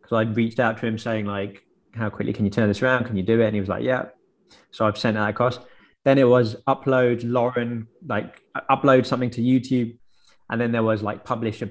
[0.00, 3.04] because I reached out to him saying like, how quickly can you turn this around?
[3.04, 3.46] Can you do it?
[3.46, 4.06] And he was like, yeah.
[4.70, 5.58] So I've sent that across.
[6.04, 8.40] Then it was upload Lauren, like
[8.70, 9.96] upload something to YouTube,
[10.50, 11.70] and then there was like publish a.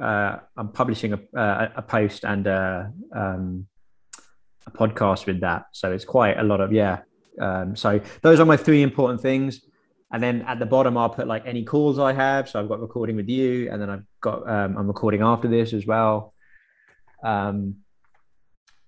[0.00, 3.66] Uh, I'm publishing a, uh, a post and a, um,
[4.66, 7.00] a podcast with that, so it's quite a lot of yeah.
[7.40, 9.60] Um, so those are my three important things.
[10.12, 12.48] And then at the bottom, I'll put like any calls I have.
[12.48, 15.72] So I've got recording with you, and then I've got um, I'm recording after this
[15.72, 16.34] as well.
[17.22, 17.76] Um,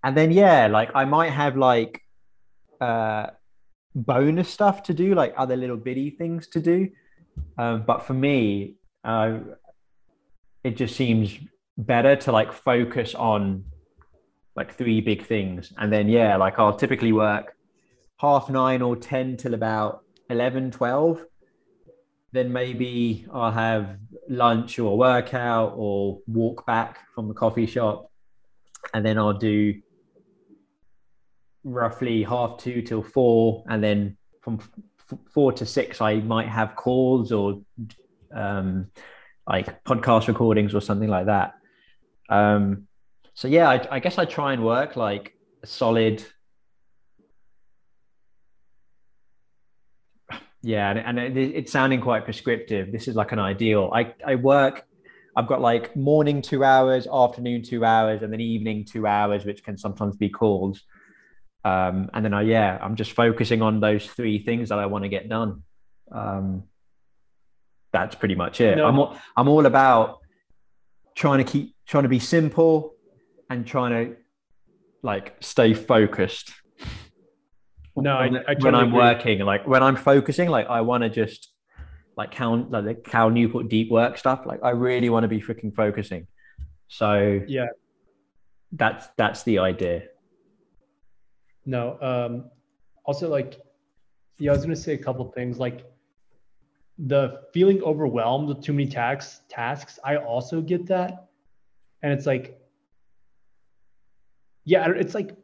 [0.02, 2.02] and then yeah, like I might have like
[2.80, 3.28] uh,
[3.94, 6.90] bonus stuff to do, like other little bitty things to do.
[7.58, 9.38] Um, but for me, uh,
[10.62, 11.38] it just seems
[11.76, 13.64] better to like focus on
[14.56, 15.72] like three big things.
[15.78, 17.56] And then, yeah, like I'll typically work
[18.18, 21.24] half nine or 10 till about 11, 12.
[22.32, 28.10] Then maybe I'll have lunch or workout or walk back from the coffee shop.
[28.92, 29.74] And then I'll do
[31.64, 36.76] roughly half two till four, and then from f- four to six, I might have
[36.76, 37.62] calls or
[38.34, 38.90] um,
[39.46, 41.54] like podcast recordings or something like that.
[42.28, 42.86] Um,
[43.34, 46.24] so yeah, I, I guess I try and work like a solid.
[50.62, 52.90] Yeah, and, and it, it's sounding quite prescriptive.
[52.92, 53.90] This is like an ideal.
[53.92, 54.86] I, I work
[55.36, 59.64] I've got like morning two hours, afternoon two hours, and then evening two hours, which
[59.64, 60.82] can sometimes be calls.
[61.64, 65.04] Um, and then I, yeah, I'm just focusing on those three things that I want
[65.04, 65.62] to get done.
[66.12, 66.64] Um,
[67.92, 68.76] that's pretty much it.
[68.76, 68.86] No.
[68.86, 70.18] I'm all, I'm all about
[71.14, 72.94] trying to keep trying to be simple
[73.48, 74.16] and trying to
[75.02, 76.52] like stay focused.
[77.96, 78.98] No, when, I, I when I'm agree.
[78.98, 81.50] working, like when I'm focusing, like I want to just
[82.16, 84.44] like Cal, like the Cal Newport deep work stuff.
[84.44, 86.26] Like I really want to be freaking focusing.
[86.88, 87.68] So yeah,
[88.72, 90.08] that's that's the idea.
[91.66, 92.50] No, um,
[93.04, 93.60] also like,
[94.38, 95.84] yeah, I was gonna say a couple things like
[96.98, 99.40] the feeling overwhelmed with too many tasks.
[99.48, 101.28] Tasks, I also get that,
[102.02, 102.58] and it's like,
[104.64, 105.36] yeah, it's like,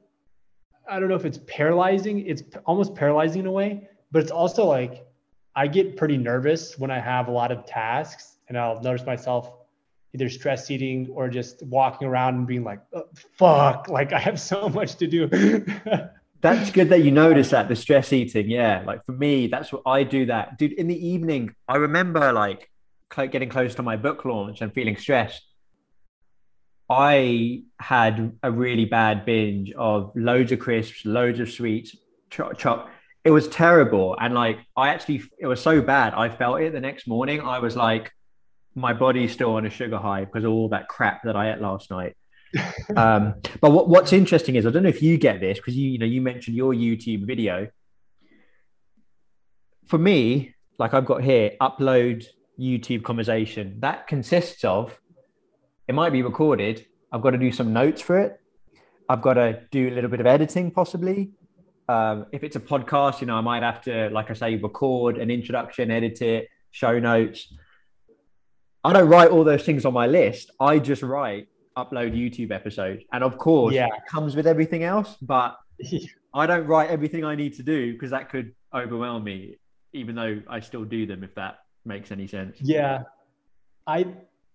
[0.89, 2.27] I don't know if it's paralyzing.
[2.27, 5.07] It's almost paralyzing in a way, but it's also like
[5.55, 9.53] I get pretty nervous when I have a lot of tasks and I'll notice myself
[10.15, 13.05] either stress eating or just walking around and being like, oh,
[13.39, 15.29] fuck, like I have so much to do.
[16.41, 18.51] that's good that you notice that the stress eating.
[18.51, 18.83] Yeah.
[18.87, 20.59] Like for me, that's what I do that.
[20.59, 22.71] Dude, in the evening, I remember like
[23.17, 25.43] getting close to my book launch and feeling stressed.
[26.89, 31.97] I had a really bad binge of loads of crisps, loads of sweets,
[32.31, 32.91] chop, chop
[33.25, 34.17] it was terrible.
[34.19, 36.15] And like, I actually, it was so bad.
[36.15, 37.41] I felt it the next morning.
[37.41, 38.11] I was like,
[38.75, 41.61] my body's still on a sugar high because of all that crap that I ate
[41.61, 42.17] last night.
[42.97, 45.91] um, but what, what's interesting is I don't know if you get this because you,
[45.91, 47.69] you know, you mentioned your YouTube video.
[49.87, 52.25] For me, like I've got here, upload
[52.59, 54.99] YouTube conversation that consists of
[55.89, 56.87] it might be recorded.
[57.11, 58.41] I've got to do some notes for it.
[59.09, 61.33] I've got to do a little bit of editing, possibly.
[61.89, 65.19] Um, if it's a podcast, you know, I might have to, like I say, record
[65.19, 67.53] an introduction, edit it, show notes.
[68.85, 70.51] I don't write all those things on my list.
[70.59, 73.03] I just write upload YouTube episodes.
[73.13, 73.87] And of course, yeah.
[73.87, 75.59] it comes with everything else, but
[76.35, 79.57] I don't write everything I need to do because that could overwhelm me,
[79.93, 82.59] even though I still do them, if that makes any sense.
[82.61, 83.05] Yeah.
[83.87, 84.07] I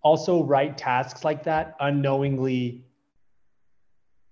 [0.01, 2.85] also write tasks like that unknowingly,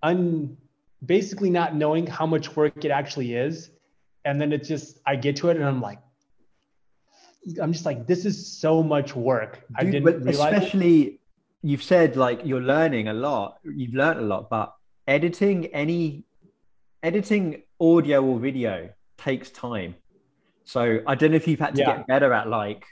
[0.01, 0.57] un
[1.05, 3.71] basically not knowing how much work it actually is.
[4.25, 5.99] And then it's just, I get to it and I'm like,
[7.61, 9.65] I'm just like, this is so much work.
[9.67, 10.53] Dude, I didn't realize.
[10.53, 11.19] Especially,
[11.61, 13.57] you've said like you're learning a lot.
[13.63, 14.73] You've learned a lot, but
[15.07, 16.23] editing any,
[17.01, 19.95] editing audio or video takes time.
[20.65, 21.97] So I don't know if you've had to yeah.
[21.97, 22.85] get better at like,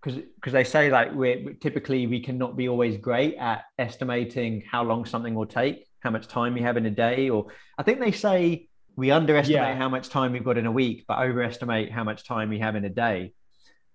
[0.00, 4.84] because because they say like we're typically we cannot be always great at estimating how
[4.84, 7.98] long something will take how much time we have in a day, or I think
[7.98, 9.76] they say we underestimate yeah.
[9.76, 12.76] how much time we've got in a week, but overestimate how much time we have
[12.76, 13.32] in a day.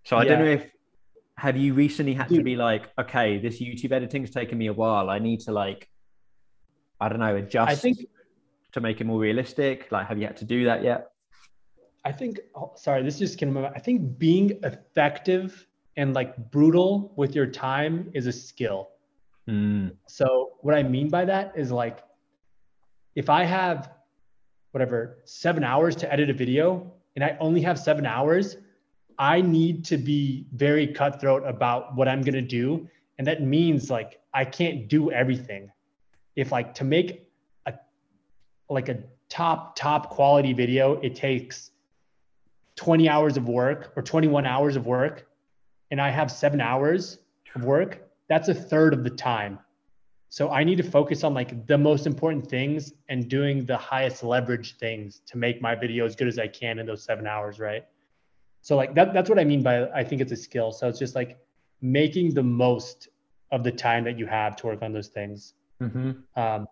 [0.06, 0.30] So I yeah.
[0.30, 0.68] don't know if
[1.38, 2.38] have you recently had Dude.
[2.38, 5.10] to be like, okay, this YouTube editing's taken me a while.
[5.10, 5.90] I need to like,
[7.00, 7.72] I don't know, adjust.
[7.72, 7.98] I think
[8.74, 9.92] to make it more realistic.
[9.92, 11.08] Like, have you had to do that yet?
[12.06, 12.40] I think.
[12.56, 13.58] Oh, sorry, this just came.
[13.58, 18.90] I think being effective and like brutal with your time is a skill.
[19.50, 19.96] Mm.
[20.08, 22.04] So what I mean by that is like,
[23.16, 23.90] if I have
[24.71, 28.57] whatever seven hours to edit a video and I only have seven hours,
[29.17, 32.89] I need to be very cutthroat about what I'm gonna do.
[33.17, 35.71] And that means like I can't do everything.
[36.36, 37.29] If like to make
[37.65, 37.73] a
[38.69, 41.71] like a top, top quality video, it takes
[42.77, 45.27] 20 hours of work or 21 hours of work,
[45.91, 47.19] and I have seven hours
[47.55, 49.60] of work, that's a third of the time.
[50.32, 54.24] So I need to focus on like the most important things and doing the highest
[54.24, 57.60] leverage things to make my video as good as I can in those seven hours,
[57.60, 57.84] right?
[58.62, 60.72] So like that that's what I mean by I think it's a skill.
[60.72, 61.38] So it's just like
[61.82, 63.10] making the most
[63.52, 65.54] of the time that you have to work on those things.
[65.82, 66.12] Mm-hmm.
[66.41, 66.65] Um,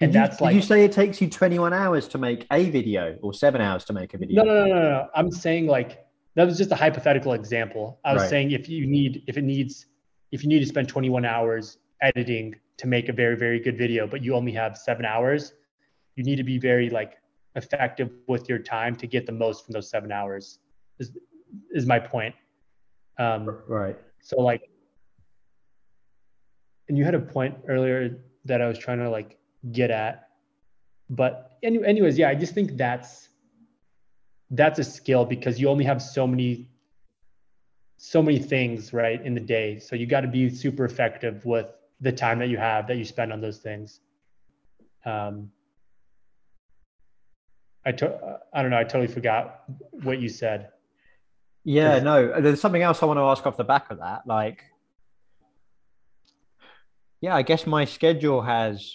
[0.00, 0.52] and did that's you, like.
[0.52, 3.84] Did you say it takes you 21 hours to make a video or seven hours
[3.86, 4.44] to make a video?
[4.44, 5.08] No, no, no, no, no.
[5.16, 6.06] I'm saying like
[6.36, 7.98] that was just a hypothetical example.
[8.04, 8.30] I was right.
[8.30, 9.86] saying if you need if it needs
[10.30, 14.06] if you need to spend 21 hours editing to make a very very good video
[14.06, 15.54] but you only have seven hours
[16.14, 17.18] you need to be very like
[17.54, 20.58] effective with your time to get the most from those seven hours
[20.98, 21.12] is
[21.70, 22.34] is my point.
[23.18, 23.96] Um, right.
[24.20, 24.68] so like
[26.88, 29.38] and you had a point earlier that i was trying to like
[29.72, 30.26] get at
[31.08, 33.28] but any, anyways, yeah, I just think that's
[34.50, 36.68] that's a skill because you only have so many
[37.98, 39.78] so many things right in the day.
[39.78, 41.66] So you got to be super effective with
[42.00, 44.00] the time that you have that you spend on those things
[45.04, 45.50] um
[47.84, 49.62] i to- i don't know i totally forgot
[50.02, 50.70] what you said
[51.64, 54.62] yeah no there's something else i want to ask off the back of that like
[57.20, 58.94] yeah i guess my schedule has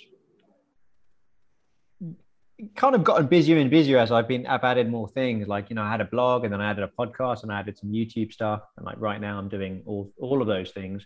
[2.76, 5.48] kind of gotten busier and busier as I've been I've added more things.
[5.48, 7.60] Like, you know, I had a blog and then I added a podcast and I
[7.60, 8.62] added some YouTube stuff.
[8.78, 11.06] And like right now I'm doing all all of those things.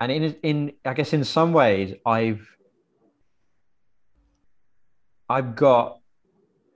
[0.00, 2.46] And in in I guess in some ways I've
[5.28, 6.00] I've got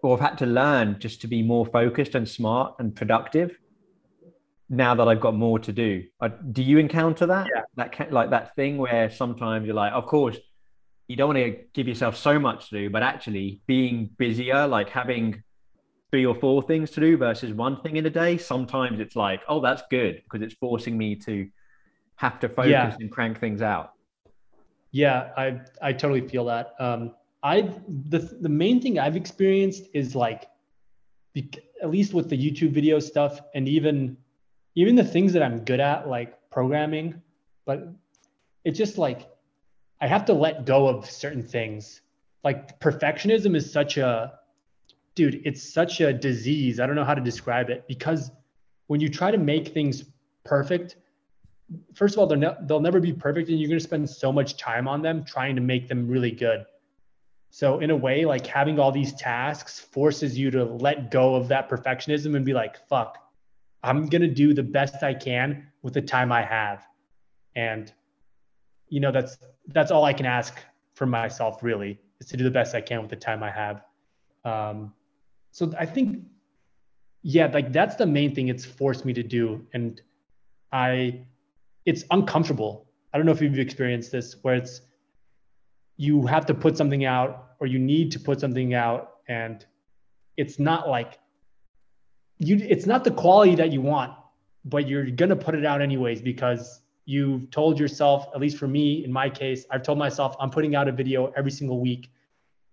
[0.02, 3.58] or I've had to learn just to be more focused and smart and productive
[4.70, 6.04] now that I've got more to do.
[6.52, 7.46] do you encounter that?
[7.54, 7.62] Yeah.
[7.76, 10.36] That like that thing where sometimes you're like, of course,
[11.08, 14.90] you don't want to give yourself so much to do, but actually being busier, like
[14.90, 15.42] having
[16.10, 19.40] three or four things to do versus one thing in a day, sometimes it's like,
[19.48, 21.48] oh, that's good because it's forcing me to
[22.18, 22.96] have to focus yeah.
[22.98, 23.92] and crank things out.
[24.90, 26.74] Yeah, I I totally feel that.
[26.80, 27.72] Um, I
[28.10, 30.48] the the main thing I've experienced is like,
[31.36, 34.16] at least with the YouTube video stuff, and even
[34.74, 37.22] even the things that I'm good at, like programming,
[37.64, 37.88] but
[38.64, 39.30] it's just like
[40.00, 42.00] I have to let go of certain things.
[42.42, 44.40] Like perfectionism is such a
[45.14, 46.80] dude, it's such a disease.
[46.80, 48.32] I don't know how to describe it because
[48.88, 50.04] when you try to make things
[50.44, 50.96] perfect,
[51.94, 54.32] first of all, they're ne- they'll never be perfect and you're going to spend so
[54.32, 56.66] much time on them trying to make them really good.
[57.50, 61.48] So in a way, like having all these tasks forces you to let go of
[61.48, 63.18] that perfectionism and be like, fuck,
[63.82, 66.86] I'm going to do the best I can with the time I have.
[67.56, 67.92] And
[68.88, 70.58] you know, that's that's all I can ask
[70.94, 73.84] for myself really is to do the best I can with the time I have.
[74.44, 74.92] Um,
[75.50, 76.24] so I think,
[77.22, 79.64] yeah, like that's the main thing it's forced me to do.
[79.72, 80.00] And
[80.72, 81.20] I,
[81.88, 82.86] it's uncomfortable.
[83.14, 84.82] I don't know if you've experienced this where it's,
[85.96, 89.64] you have to put something out or you need to put something out and
[90.36, 91.18] it's not like
[92.36, 94.12] you, it's not the quality that you want,
[94.66, 98.68] but you're going to put it out anyways because you've told yourself, at least for
[98.68, 102.10] me, in my case, I've told myself I'm putting out a video every single week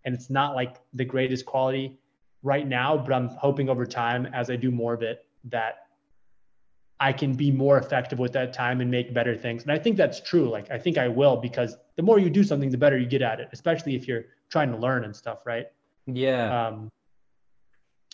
[0.04, 1.98] and it's not like the greatest quality
[2.44, 5.85] right now, but I'm hoping over time as I do more of it that
[7.00, 9.64] I can be more effective with that time and make better things.
[9.64, 10.50] And I think that's true.
[10.50, 13.22] Like I think I will because the more you do something, the better you get
[13.22, 15.68] at it, especially if you're trying to learn and stuff, right?
[16.08, 16.68] Yeah.
[16.68, 16.90] Um,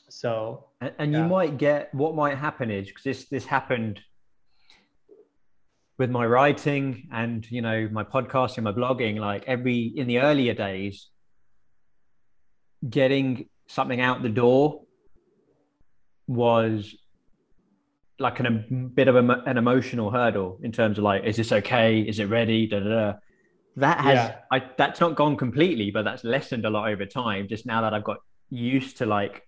[0.09, 1.23] so and, and yeah.
[1.23, 4.01] you might get what might happen is because this this happened
[5.97, 10.53] with my writing and you know my podcasting my blogging like every in the earlier
[10.53, 11.09] days
[12.89, 14.81] getting something out the door
[16.27, 16.95] was
[18.21, 21.51] like an, a bit of a, an emotional hurdle in terms of like is this
[21.51, 23.13] okay is it ready da, da, da.
[23.75, 24.35] that has yeah.
[24.51, 27.93] I, that's not gone completely but that's lessened a lot over time just now that
[27.93, 28.17] i've got
[28.49, 29.47] used to like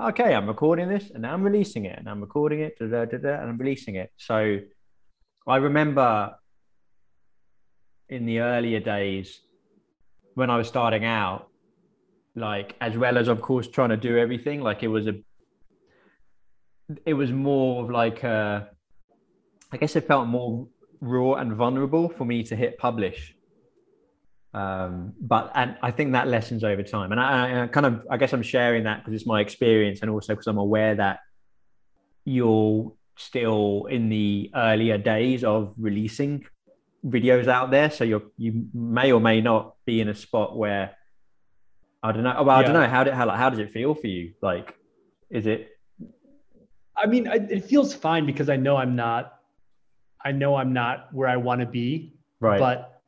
[0.00, 3.04] okay i'm recording this and now i'm releasing it and i'm recording it da, da,
[3.04, 4.58] da, da, and i'm releasing it so
[5.46, 6.34] I remember
[8.08, 9.40] in the earlier days
[10.34, 11.48] when I was starting out,
[12.34, 15.14] like as well as of course trying to do everything, like it was a
[17.04, 18.68] it was more of like a
[19.72, 20.68] I guess it felt more
[21.00, 23.34] raw and vulnerable for me to hit publish.
[24.52, 28.16] Um, but and I think that lessens over time, and I, I kind of I
[28.16, 31.18] guess I'm sharing that because it's my experience, and also because I'm aware that
[32.24, 36.44] you're still in the earlier days of releasing
[37.04, 37.90] videos out there.
[37.90, 40.96] So you you may or may not be in a spot where
[42.04, 42.42] I don't know.
[42.42, 42.66] Well, I yeah.
[42.66, 44.34] don't know how did how like, how does it feel for you?
[44.40, 44.76] Like,
[45.30, 45.73] is it?
[46.96, 49.40] I mean, I, it feels fine because I know I'm not.
[50.24, 52.14] I know I'm not where I want to be.
[52.40, 52.58] Right.
[52.58, 53.02] But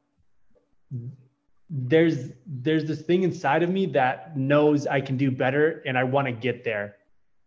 [1.69, 6.05] there's there's this thing inside of me that knows I can do better and I
[6.05, 6.97] want to get there.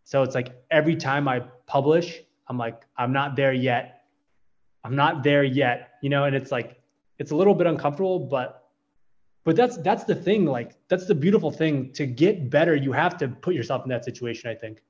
[0.04, 4.00] So it's like every time I publish, I'm like, I'm not there yet.
[4.84, 6.82] I'm not there yet, you know, and it's like,
[7.20, 8.70] it's a little bit uncomfortable, but,
[9.44, 10.46] but that's, that's the thing.
[10.46, 12.76] Like, that's the beautiful thing to get better.
[12.76, 14.82] You have to put yourself in that situation, I think.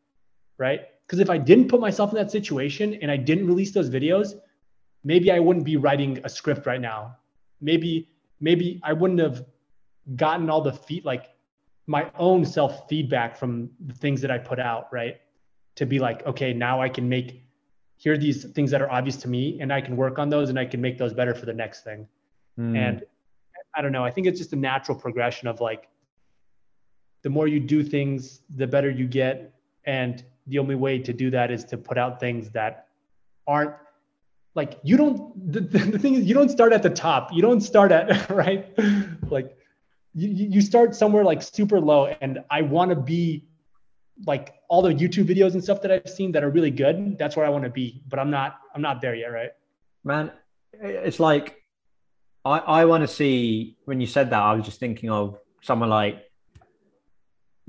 [0.59, 0.81] Right.
[1.07, 4.35] Cause if I didn't put myself in that situation and I didn't release those videos,
[5.03, 7.15] maybe I wouldn't be writing a script right now.
[7.61, 9.45] Maybe, maybe I wouldn't have
[10.15, 11.29] gotten all the feet, like
[11.87, 14.87] my own self feedback from the things that I put out.
[14.91, 15.19] Right.
[15.75, 17.43] To be like, okay, now I can make
[17.95, 20.49] here are these things that are obvious to me and i can work on those
[20.49, 22.07] and i can make those better for the next thing
[22.57, 22.77] mm.
[22.77, 23.03] and
[23.75, 25.89] i don't know i think it's just a natural progression of like
[27.21, 29.53] the more you do things, the better you get.
[29.85, 32.87] And the only way to do that is to put out things that
[33.47, 33.73] aren't
[34.55, 37.31] like you don't the, the thing is you don't start at the top.
[37.33, 38.67] You don't start at right?
[39.29, 39.57] Like
[40.13, 42.13] you, you start somewhere like super low.
[42.21, 43.45] And i want to be
[44.25, 47.37] like all the youtube videos and stuff that i've seen that are really good that's
[47.37, 48.01] where i want to be.
[48.09, 49.51] But i'm not i'm not there yet right?
[50.03, 50.31] Man
[50.81, 51.61] it's like
[52.45, 55.89] i i want to see when you said that i was just thinking of someone
[55.89, 56.23] like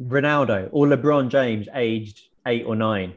[0.00, 3.14] ronaldo or lebron james aged eight or nine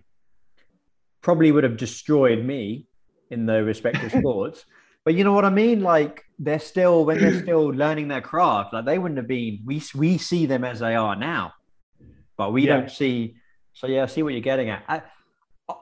[1.21, 2.85] probably would have destroyed me
[3.29, 4.65] in their respective sports.
[5.05, 5.81] But you know what I mean?
[5.81, 9.61] Like they're still when they're still learning their craft, like they wouldn't have been.
[9.65, 11.53] We we see them as they are now,
[12.37, 12.77] but we yeah.
[12.77, 13.35] don't see.
[13.73, 14.83] So yeah, I see what you're getting at.
[14.87, 15.01] I,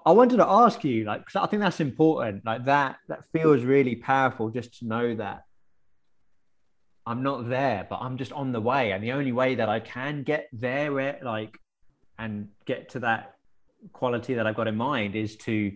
[0.06, 2.46] I wanted to ask you, like, because I think that's important.
[2.46, 5.42] Like that, that feels really powerful just to know that
[7.06, 8.92] I'm not there, but I'm just on the way.
[8.92, 11.58] And the only way that I can get there, where, like,
[12.22, 13.36] and get to that
[13.92, 15.74] quality that I've got in mind is to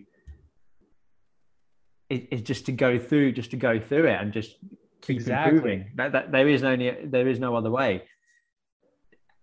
[2.08, 4.54] is just to go through, just to go through it and just
[5.02, 5.56] keep exactly.
[5.56, 5.90] improving.
[5.96, 8.04] That, that there is no there is no other way.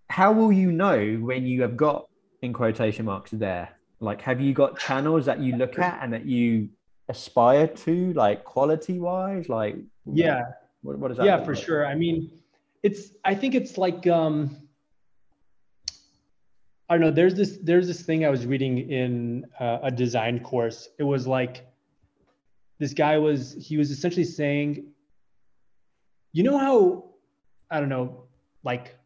[0.09, 2.07] How will you know when you have got
[2.41, 3.69] in quotation marks there?
[3.99, 6.69] Like, have you got channels that you look at and that you
[7.09, 9.49] aspire to, like quality wise?
[9.49, 9.75] Like,
[10.05, 10.43] yeah,
[10.81, 11.25] what, what is that?
[11.25, 11.63] Yeah, for like?
[11.63, 11.85] sure.
[11.85, 12.31] I mean,
[12.81, 13.11] it's.
[13.25, 14.62] I think it's like um,
[16.93, 17.11] I don't know.
[17.11, 17.57] There's this.
[17.61, 20.89] There's this thing I was reading in uh, a design course.
[20.99, 21.65] It was like
[22.79, 24.85] this guy was he was essentially saying
[26.33, 27.05] you know how
[27.71, 28.23] i don't know
[28.63, 28.97] like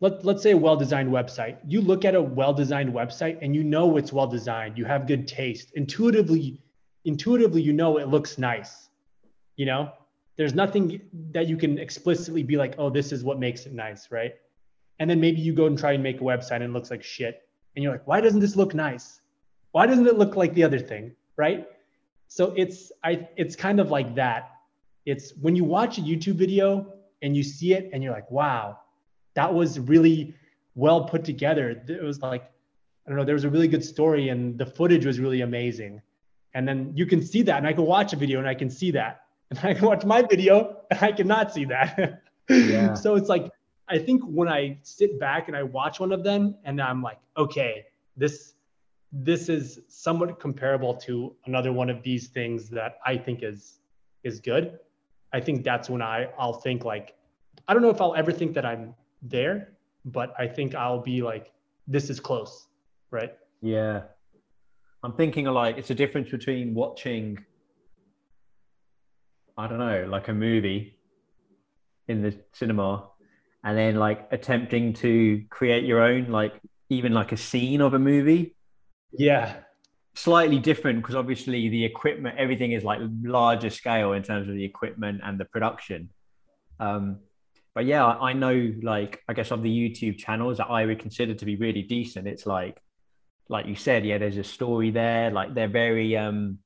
[0.00, 3.96] let, let's say a well-designed website you look at a well-designed website and you know
[3.96, 6.62] it's well designed you have good taste intuitively
[7.04, 8.90] intuitively you know it looks nice
[9.56, 9.90] you know
[10.36, 11.00] there's nothing
[11.32, 14.34] that you can explicitly be like oh this is what makes it nice right
[14.98, 17.02] and then maybe you go and try and make a website and it looks like
[17.02, 17.42] shit
[17.74, 19.20] and you're like why doesn't this look nice
[19.72, 21.66] why doesn't it look like the other thing right
[22.32, 24.52] so it's I it's kind of like that.
[25.04, 28.78] It's when you watch a YouTube video and you see it and you're like, wow,
[29.34, 30.34] that was really
[30.74, 31.84] well put together.
[31.86, 32.44] It was like,
[33.04, 36.00] I don't know, there was a really good story and the footage was really amazing.
[36.54, 38.70] And then you can see that, and I can watch a video and I can
[38.70, 42.22] see that, and I can watch my video and I cannot see that.
[42.48, 42.94] Yeah.
[42.94, 43.50] so it's like
[43.92, 47.18] I think when I sit back and I watch one of them, and I'm like,
[47.36, 47.84] okay,
[48.16, 48.54] this
[49.12, 53.80] this is somewhat comparable to another one of these things that I think is
[54.24, 54.78] is good.
[55.34, 57.14] I think that's when I I'll think like
[57.68, 59.74] I don't know if I'll ever think that I'm there,
[60.06, 61.52] but I think I'll be like
[61.86, 62.68] this is close,
[63.10, 63.34] right?
[63.60, 64.04] Yeah.
[65.02, 67.44] I'm thinking like it's a difference between watching
[69.58, 70.98] I don't know, like a movie
[72.08, 73.11] in the cinema
[73.64, 77.98] and then like attempting to create your own like even like a scene of a
[77.98, 78.54] movie
[79.12, 79.60] yeah.
[80.14, 84.64] Slightly different because obviously the equipment, everything is like larger scale in terms of the
[84.64, 86.10] equipment and the production.
[86.80, 87.20] Um,
[87.74, 91.34] but yeah, I know like I guess of the YouTube channels that I would consider
[91.34, 92.26] to be really decent.
[92.26, 92.78] It's like,
[93.48, 95.30] like you said, yeah, there's a story there.
[95.30, 96.58] Like they're very um,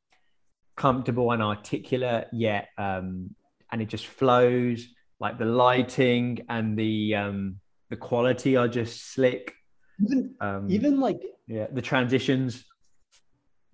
[0.77, 3.31] comfortable and articulate, yet um,
[3.71, 4.89] and it just flows.
[5.19, 7.61] Like the lighting and the um,
[7.91, 9.55] the quality are just slick.
[10.01, 12.65] Even um, even like yeah the transitions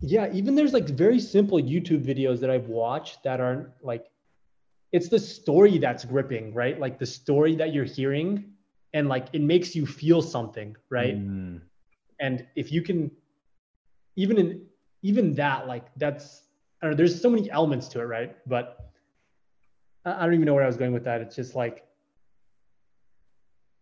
[0.00, 4.06] yeah even there's like very simple youtube videos that i've watched that aren't like
[4.90, 8.52] it's the story that's gripping right like the story that you're hearing
[8.92, 11.60] and like it makes you feel something right mm.
[12.20, 13.10] and if you can
[14.16, 14.66] even in
[15.02, 16.42] even that like that's
[16.82, 18.91] I don't know, there's so many elements to it right but
[20.04, 21.84] i don't even know where i was going with that it's just like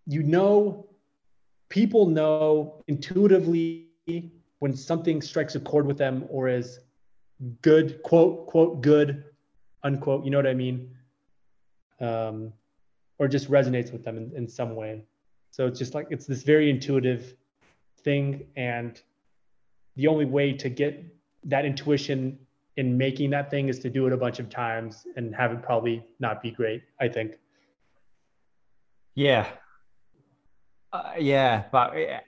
[0.06, 0.86] you know
[1.68, 3.86] people know intuitively
[4.58, 6.80] when something strikes a chord with them or is
[7.62, 9.24] good, quote, quote, good,
[9.82, 10.90] unquote, you know what I mean?
[12.00, 12.52] Um,
[13.18, 15.02] or just resonates with them in, in some way.
[15.50, 17.34] So it's just like, it's this very intuitive
[18.02, 18.44] thing.
[18.56, 19.00] And
[19.96, 21.04] the only way to get
[21.44, 22.38] that intuition
[22.80, 25.62] in making that thing is to do it a bunch of times and have it
[25.62, 27.36] probably not be great, I think.
[29.14, 29.46] Yeah,
[30.92, 32.22] uh, yeah, but it,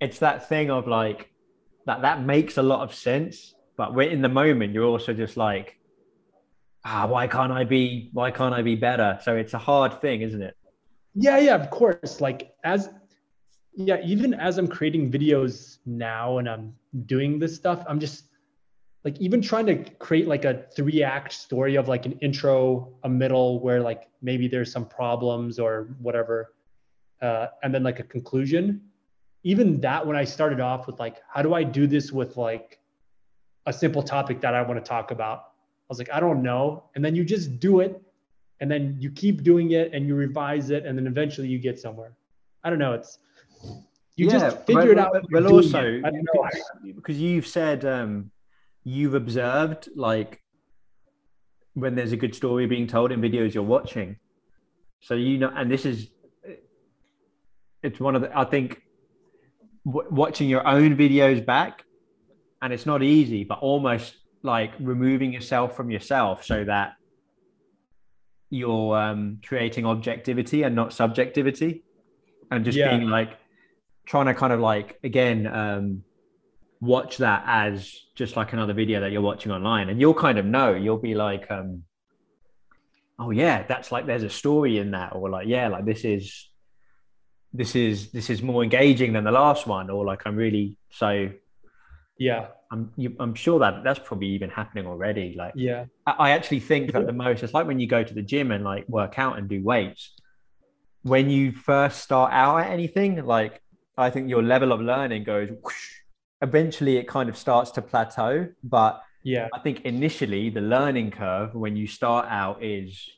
[0.00, 1.30] it's that thing of like
[1.86, 4.72] that that makes a lot of sense, but we're in the moment.
[4.72, 5.78] You're also just like,
[6.84, 8.10] ah, why can't I be?
[8.12, 9.18] Why can't I be better?
[9.22, 10.56] So it's a hard thing, isn't it?
[11.14, 12.20] Yeah, yeah, of course.
[12.20, 12.90] Like as
[13.74, 16.74] yeah, even as I'm creating videos now and I'm
[17.06, 18.27] doing this stuff, I'm just
[19.04, 23.08] like even trying to create like a three act story of like an intro, a
[23.08, 26.54] middle where like maybe there's some problems or whatever
[27.22, 28.80] uh, and then like a conclusion.
[29.44, 32.78] Even that, when I started off with like, how do I do this with like
[33.66, 35.38] a simple topic that I want to talk about?
[35.38, 36.84] I was like, I don't know.
[36.94, 38.02] And then you just do it,
[38.60, 41.78] and then you keep doing it, and you revise it, and then eventually you get
[41.78, 42.12] somewhere.
[42.64, 42.92] I don't know.
[42.92, 43.18] It's
[44.16, 45.16] you yeah, just figure it out.
[45.30, 48.30] But also, because, because you've said um,
[48.88, 50.40] you've observed like
[51.74, 54.16] when there's a good story being told in videos you're watching.
[55.00, 56.08] So you know, and this is
[57.82, 58.82] it's one of the I think
[59.84, 61.84] w- watching your own videos back,
[62.62, 66.94] and it's not easy, but almost like removing yourself from yourself so that
[68.50, 71.84] you're um, creating objectivity and not subjectivity,
[72.50, 72.96] and just yeah.
[72.96, 73.38] being like
[74.06, 76.02] trying to kind of like again um,
[76.80, 80.44] watch that as just like another video that you're watching online and you'll kind of
[80.44, 80.74] know.
[80.74, 81.84] You'll be like um
[83.18, 86.48] oh yeah that's like there's a story in that or like yeah like this is
[87.52, 91.30] this is this is more engaging than the last one or like i'm really so
[92.18, 92.48] yeah.
[92.70, 95.86] I'm you, i'm sure that that's probably even happening already like yeah.
[96.06, 98.50] I, I actually think that the most it's like when you go to the gym
[98.50, 100.14] and like work out and do weights.
[101.02, 103.62] When you first start out at anything like
[103.96, 105.90] i think your level of learning goes whoosh,
[106.42, 108.48] eventually it kind of starts to plateau.
[108.62, 113.08] But yeah, I think initially the learning curve when you start out is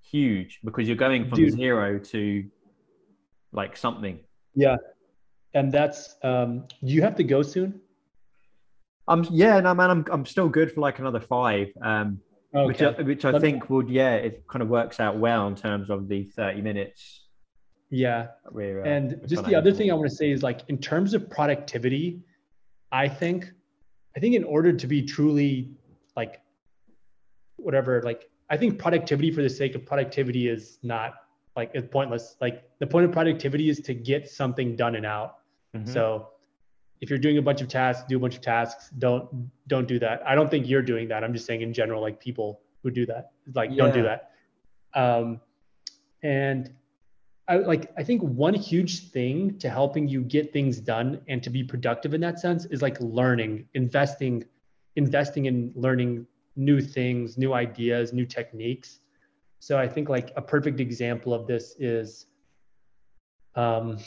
[0.00, 1.52] huge because you're going from Dude.
[1.52, 2.44] zero to
[3.52, 4.20] like something.
[4.54, 4.76] Yeah.
[5.54, 7.80] And that's um you have to go soon?
[9.08, 11.68] I'm yeah, no man, I'm I'm still good for like another five.
[11.82, 12.20] Um
[12.54, 12.66] okay.
[12.66, 13.76] which I, which I Let think me...
[13.76, 17.22] would yeah, it kind of works out well in terms of the 30 minutes
[17.92, 18.28] yeah.
[18.46, 21.28] uh, and just the other thing I want to say is like in terms of
[21.28, 22.22] productivity,
[22.90, 23.52] I think
[24.16, 25.70] I think in order to be truly
[26.16, 26.40] like
[27.56, 31.14] whatever, like I think productivity for the sake of productivity is not
[31.54, 32.36] like it's pointless.
[32.40, 35.36] Like the point of productivity is to get something done and out.
[35.76, 35.92] Mm-hmm.
[35.92, 36.30] So
[37.02, 38.88] if you're doing a bunch of tasks, do a bunch of tasks.
[38.98, 40.22] Don't don't do that.
[40.26, 41.22] I don't think you're doing that.
[41.22, 43.76] I'm just saying in general, like people who do that, like yeah.
[43.76, 44.30] don't do that.
[44.94, 45.40] Um,
[46.22, 46.72] and
[47.48, 51.50] I like I think one huge thing to helping you get things done and to
[51.50, 54.44] be productive in that sense is like learning, investing,
[54.94, 59.00] investing in learning new things, new ideas, new techniques.
[59.58, 62.26] So I think like a perfect example of this is
[63.56, 63.98] um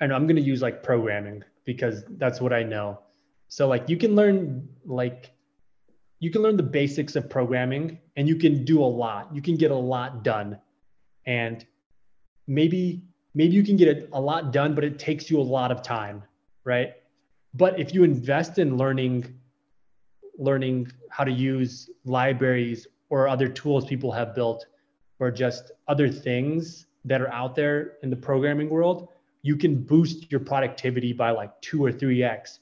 [0.00, 3.00] and I'm going to use like programming because that's what I know.
[3.48, 5.32] So like you can learn like
[6.20, 9.34] you can learn the basics of programming and you can do a lot.
[9.34, 10.58] You can get a lot done
[11.28, 11.64] and
[12.48, 13.02] maybe
[13.34, 16.22] maybe you can get a, lot done but it takes you a lot of time
[16.64, 16.94] right?
[17.54, 19.34] But if you invest in learning
[20.38, 24.66] learning how to use libraries or other tools people have built
[25.20, 29.08] or just other things that are out there in the programming world
[29.42, 32.58] you can boost your productivity by like 2 or 3x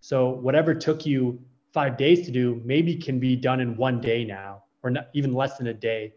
[0.00, 1.40] so whatever took you
[1.72, 5.32] 5 days to do maybe can be done in 1 day now or not, even
[5.32, 6.14] less than a day.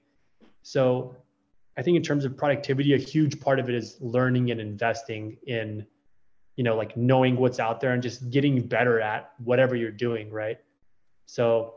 [0.62, 1.16] So
[1.78, 5.38] I think in terms of productivity, a huge part of it is learning and investing
[5.48, 5.86] in,
[6.56, 10.32] you know, like knowing what's out there and just getting better at whatever you're doing,
[10.32, 10.60] right?
[11.26, 11.76] So,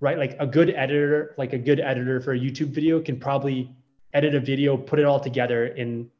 [0.00, 3.70] right, like a good editor, like a good editor for a YouTube video can probably
[4.14, 6.10] edit a video, put it all together in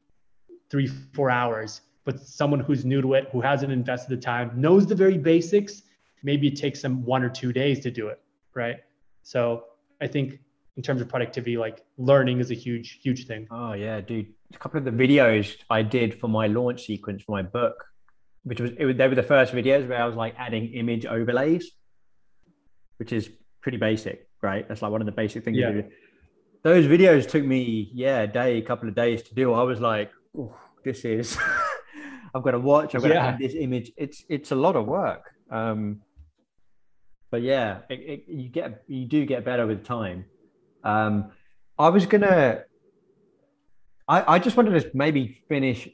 [0.69, 1.81] three, four hours.
[2.05, 5.83] But someone who's new to it, who hasn't invested the time, knows the very basics,
[6.23, 8.21] maybe it takes them one or two days to do it,
[8.55, 8.77] right?
[9.23, 9.65] So
[10.01, 10.39] I think
[10.77, 13.47] in terms of productivity, like learning is a huge, huge thing.
[13.51, 14.33] Oh yeah, dude.
[14.55, 17.85] A couple of the videos I did for my launch sequence for my book,
[18.45, 21.07] which was, it was they were the first videos where I was like adding image
[21.07, 21.71] overlays,
[22.99, 23.31] which is
[23.63, 24.69] pretty basic, right?
[24.69, 25.57] That's like one of the basic things.
[25.57, 25.83] Yeah.
[26.63, 29.53] Those videos took me, yeah, a day, a couple of days to do.
[29.53, 30.55] I was like, oh,
[30.85, 31.39] this is
[32.35, 33.15] I've got to watch, I've got yeah.
[33.15, 33.93] to add this image.
[33.97, 35.31] It's it's a lot of work.
[35.51, 36.03] Um
[37.31, 40.27] but yeah, it, it, you get you do get better with time.
[40.87, 41.33] Um,
[41.79, 42.63] I was gonna.
[44.09, 45.89] I, I just wanted to maybe finish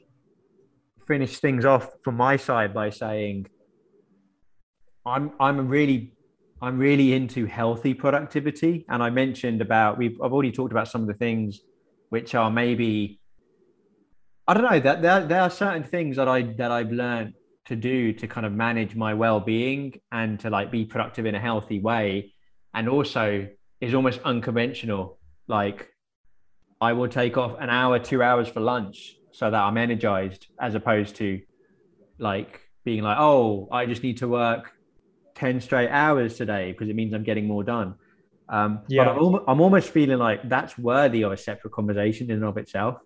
[1.07, 3.47] finish things off from my side by saying
[5.05, 6.13] I'm I'm really
[6.61, 11.01] I'm really into healthy productivity, and I mentioned about we've I've already talked about some
[11.01, 11.61] of the things
[12.09, 13.19] which are maybe
[14.47, 17.33] I don't know that there, there are certain things that I that I've learned
[17.65, 21.39] to do to kind of manage my well-being and to like be productive in a
[21.39, 22.33] healthy way
[22.73, 23.47] and also
[23.83, 25.19] is almost unconventional.
[25.47, 25.89] Like
[26.79, 30.73] I will take off an hour, two hours for lunch so that I'm energized, as
[30.75, 31.41] opposed to
[32.17, 34.71] like being like, oh, I just need to work
[35.35, 37.95] 10 straight hours today because it means I'm getting more done.
[38.47, 39.05] Um, yeah.
[39.05, 42.57] But I'm, I'm almost feeling like that's worthy of a separate conversation in and of
[42.57, 42.99] itself.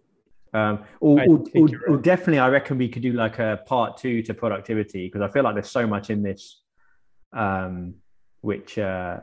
[0.54, 3.98] Um, or, or, or, you're or definitely, I reckon we could do like a part
[3.98, 6.62] two to productivity because I feel like there's so much in this,
[7.34, 7.96] um,
[8.42, 9.20] which uh,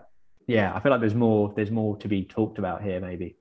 [0.47, 3.01] yeah, I feel like there's more there's more to be talked about here.
[3.01, 3.37] Maybe.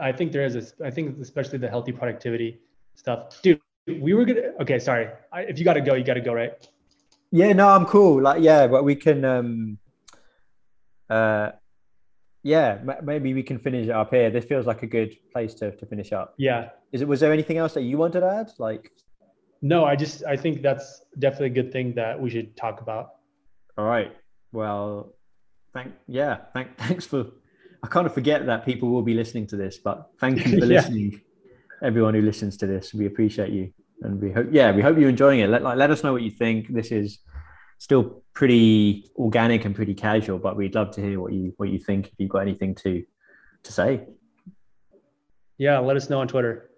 [0.00, 0.56] I think there is.
[0.56, 2.60] A, I think especially the healthy productivity
[2.94, 3.60] stuff, dude.
[3.86, 4.52] We were gonna.
[4.60, 5.08] Okay, sorry.
[5.32, 6.52] I, if you got to go, you got to go, right?
[7.32, 8.22] Yeah, no, I'm cool.
[8.22, 9.78] Like, yeah, but we can, um,
[11.08, 11.52] uh,
[12.42, 14.30] yeah, maybe we can finish it up here.
[14.30, 16.34] This feels like a good place to, to finish up.
[16.36, 16.68] Yeah.
[16.92, 17.08] Is it?
[17.08, 18.52] Was there anything else that you wanted to add?
[18.58, 18.92] Like,
[19.62, 23.14] No, I just I think that's definitely a good thing that we should talk about.
[23.78, 24.12] all right,
[24.52, 25.14] well,
[25.74, 27.26] thank, yeah, thank, thanks for.
[27.84, 30.66] I kind of forget that people will be listening to this, but thank you for
[30.66, 30.76] Yeah.
[30.80, 31.20] listening,
[31.82, 32.94] everyone who listens to this.
[32.94, 35.48] We appreciate you, and we hope, yeah, we hope you're enjoying it.
[35.50, 36.68] Let like, let us know what you think.
[36.72, 37.18] This is
[37.78, 41.78] still pretty organic and pretty casual, but we'd love to hear what you what you
[41.80, 42.06] think.
[42.08, 43.02] If you've got anything to
[43.64, 44.02] to say.
[45.58, 46.70] Yeah, let us know on Twitter.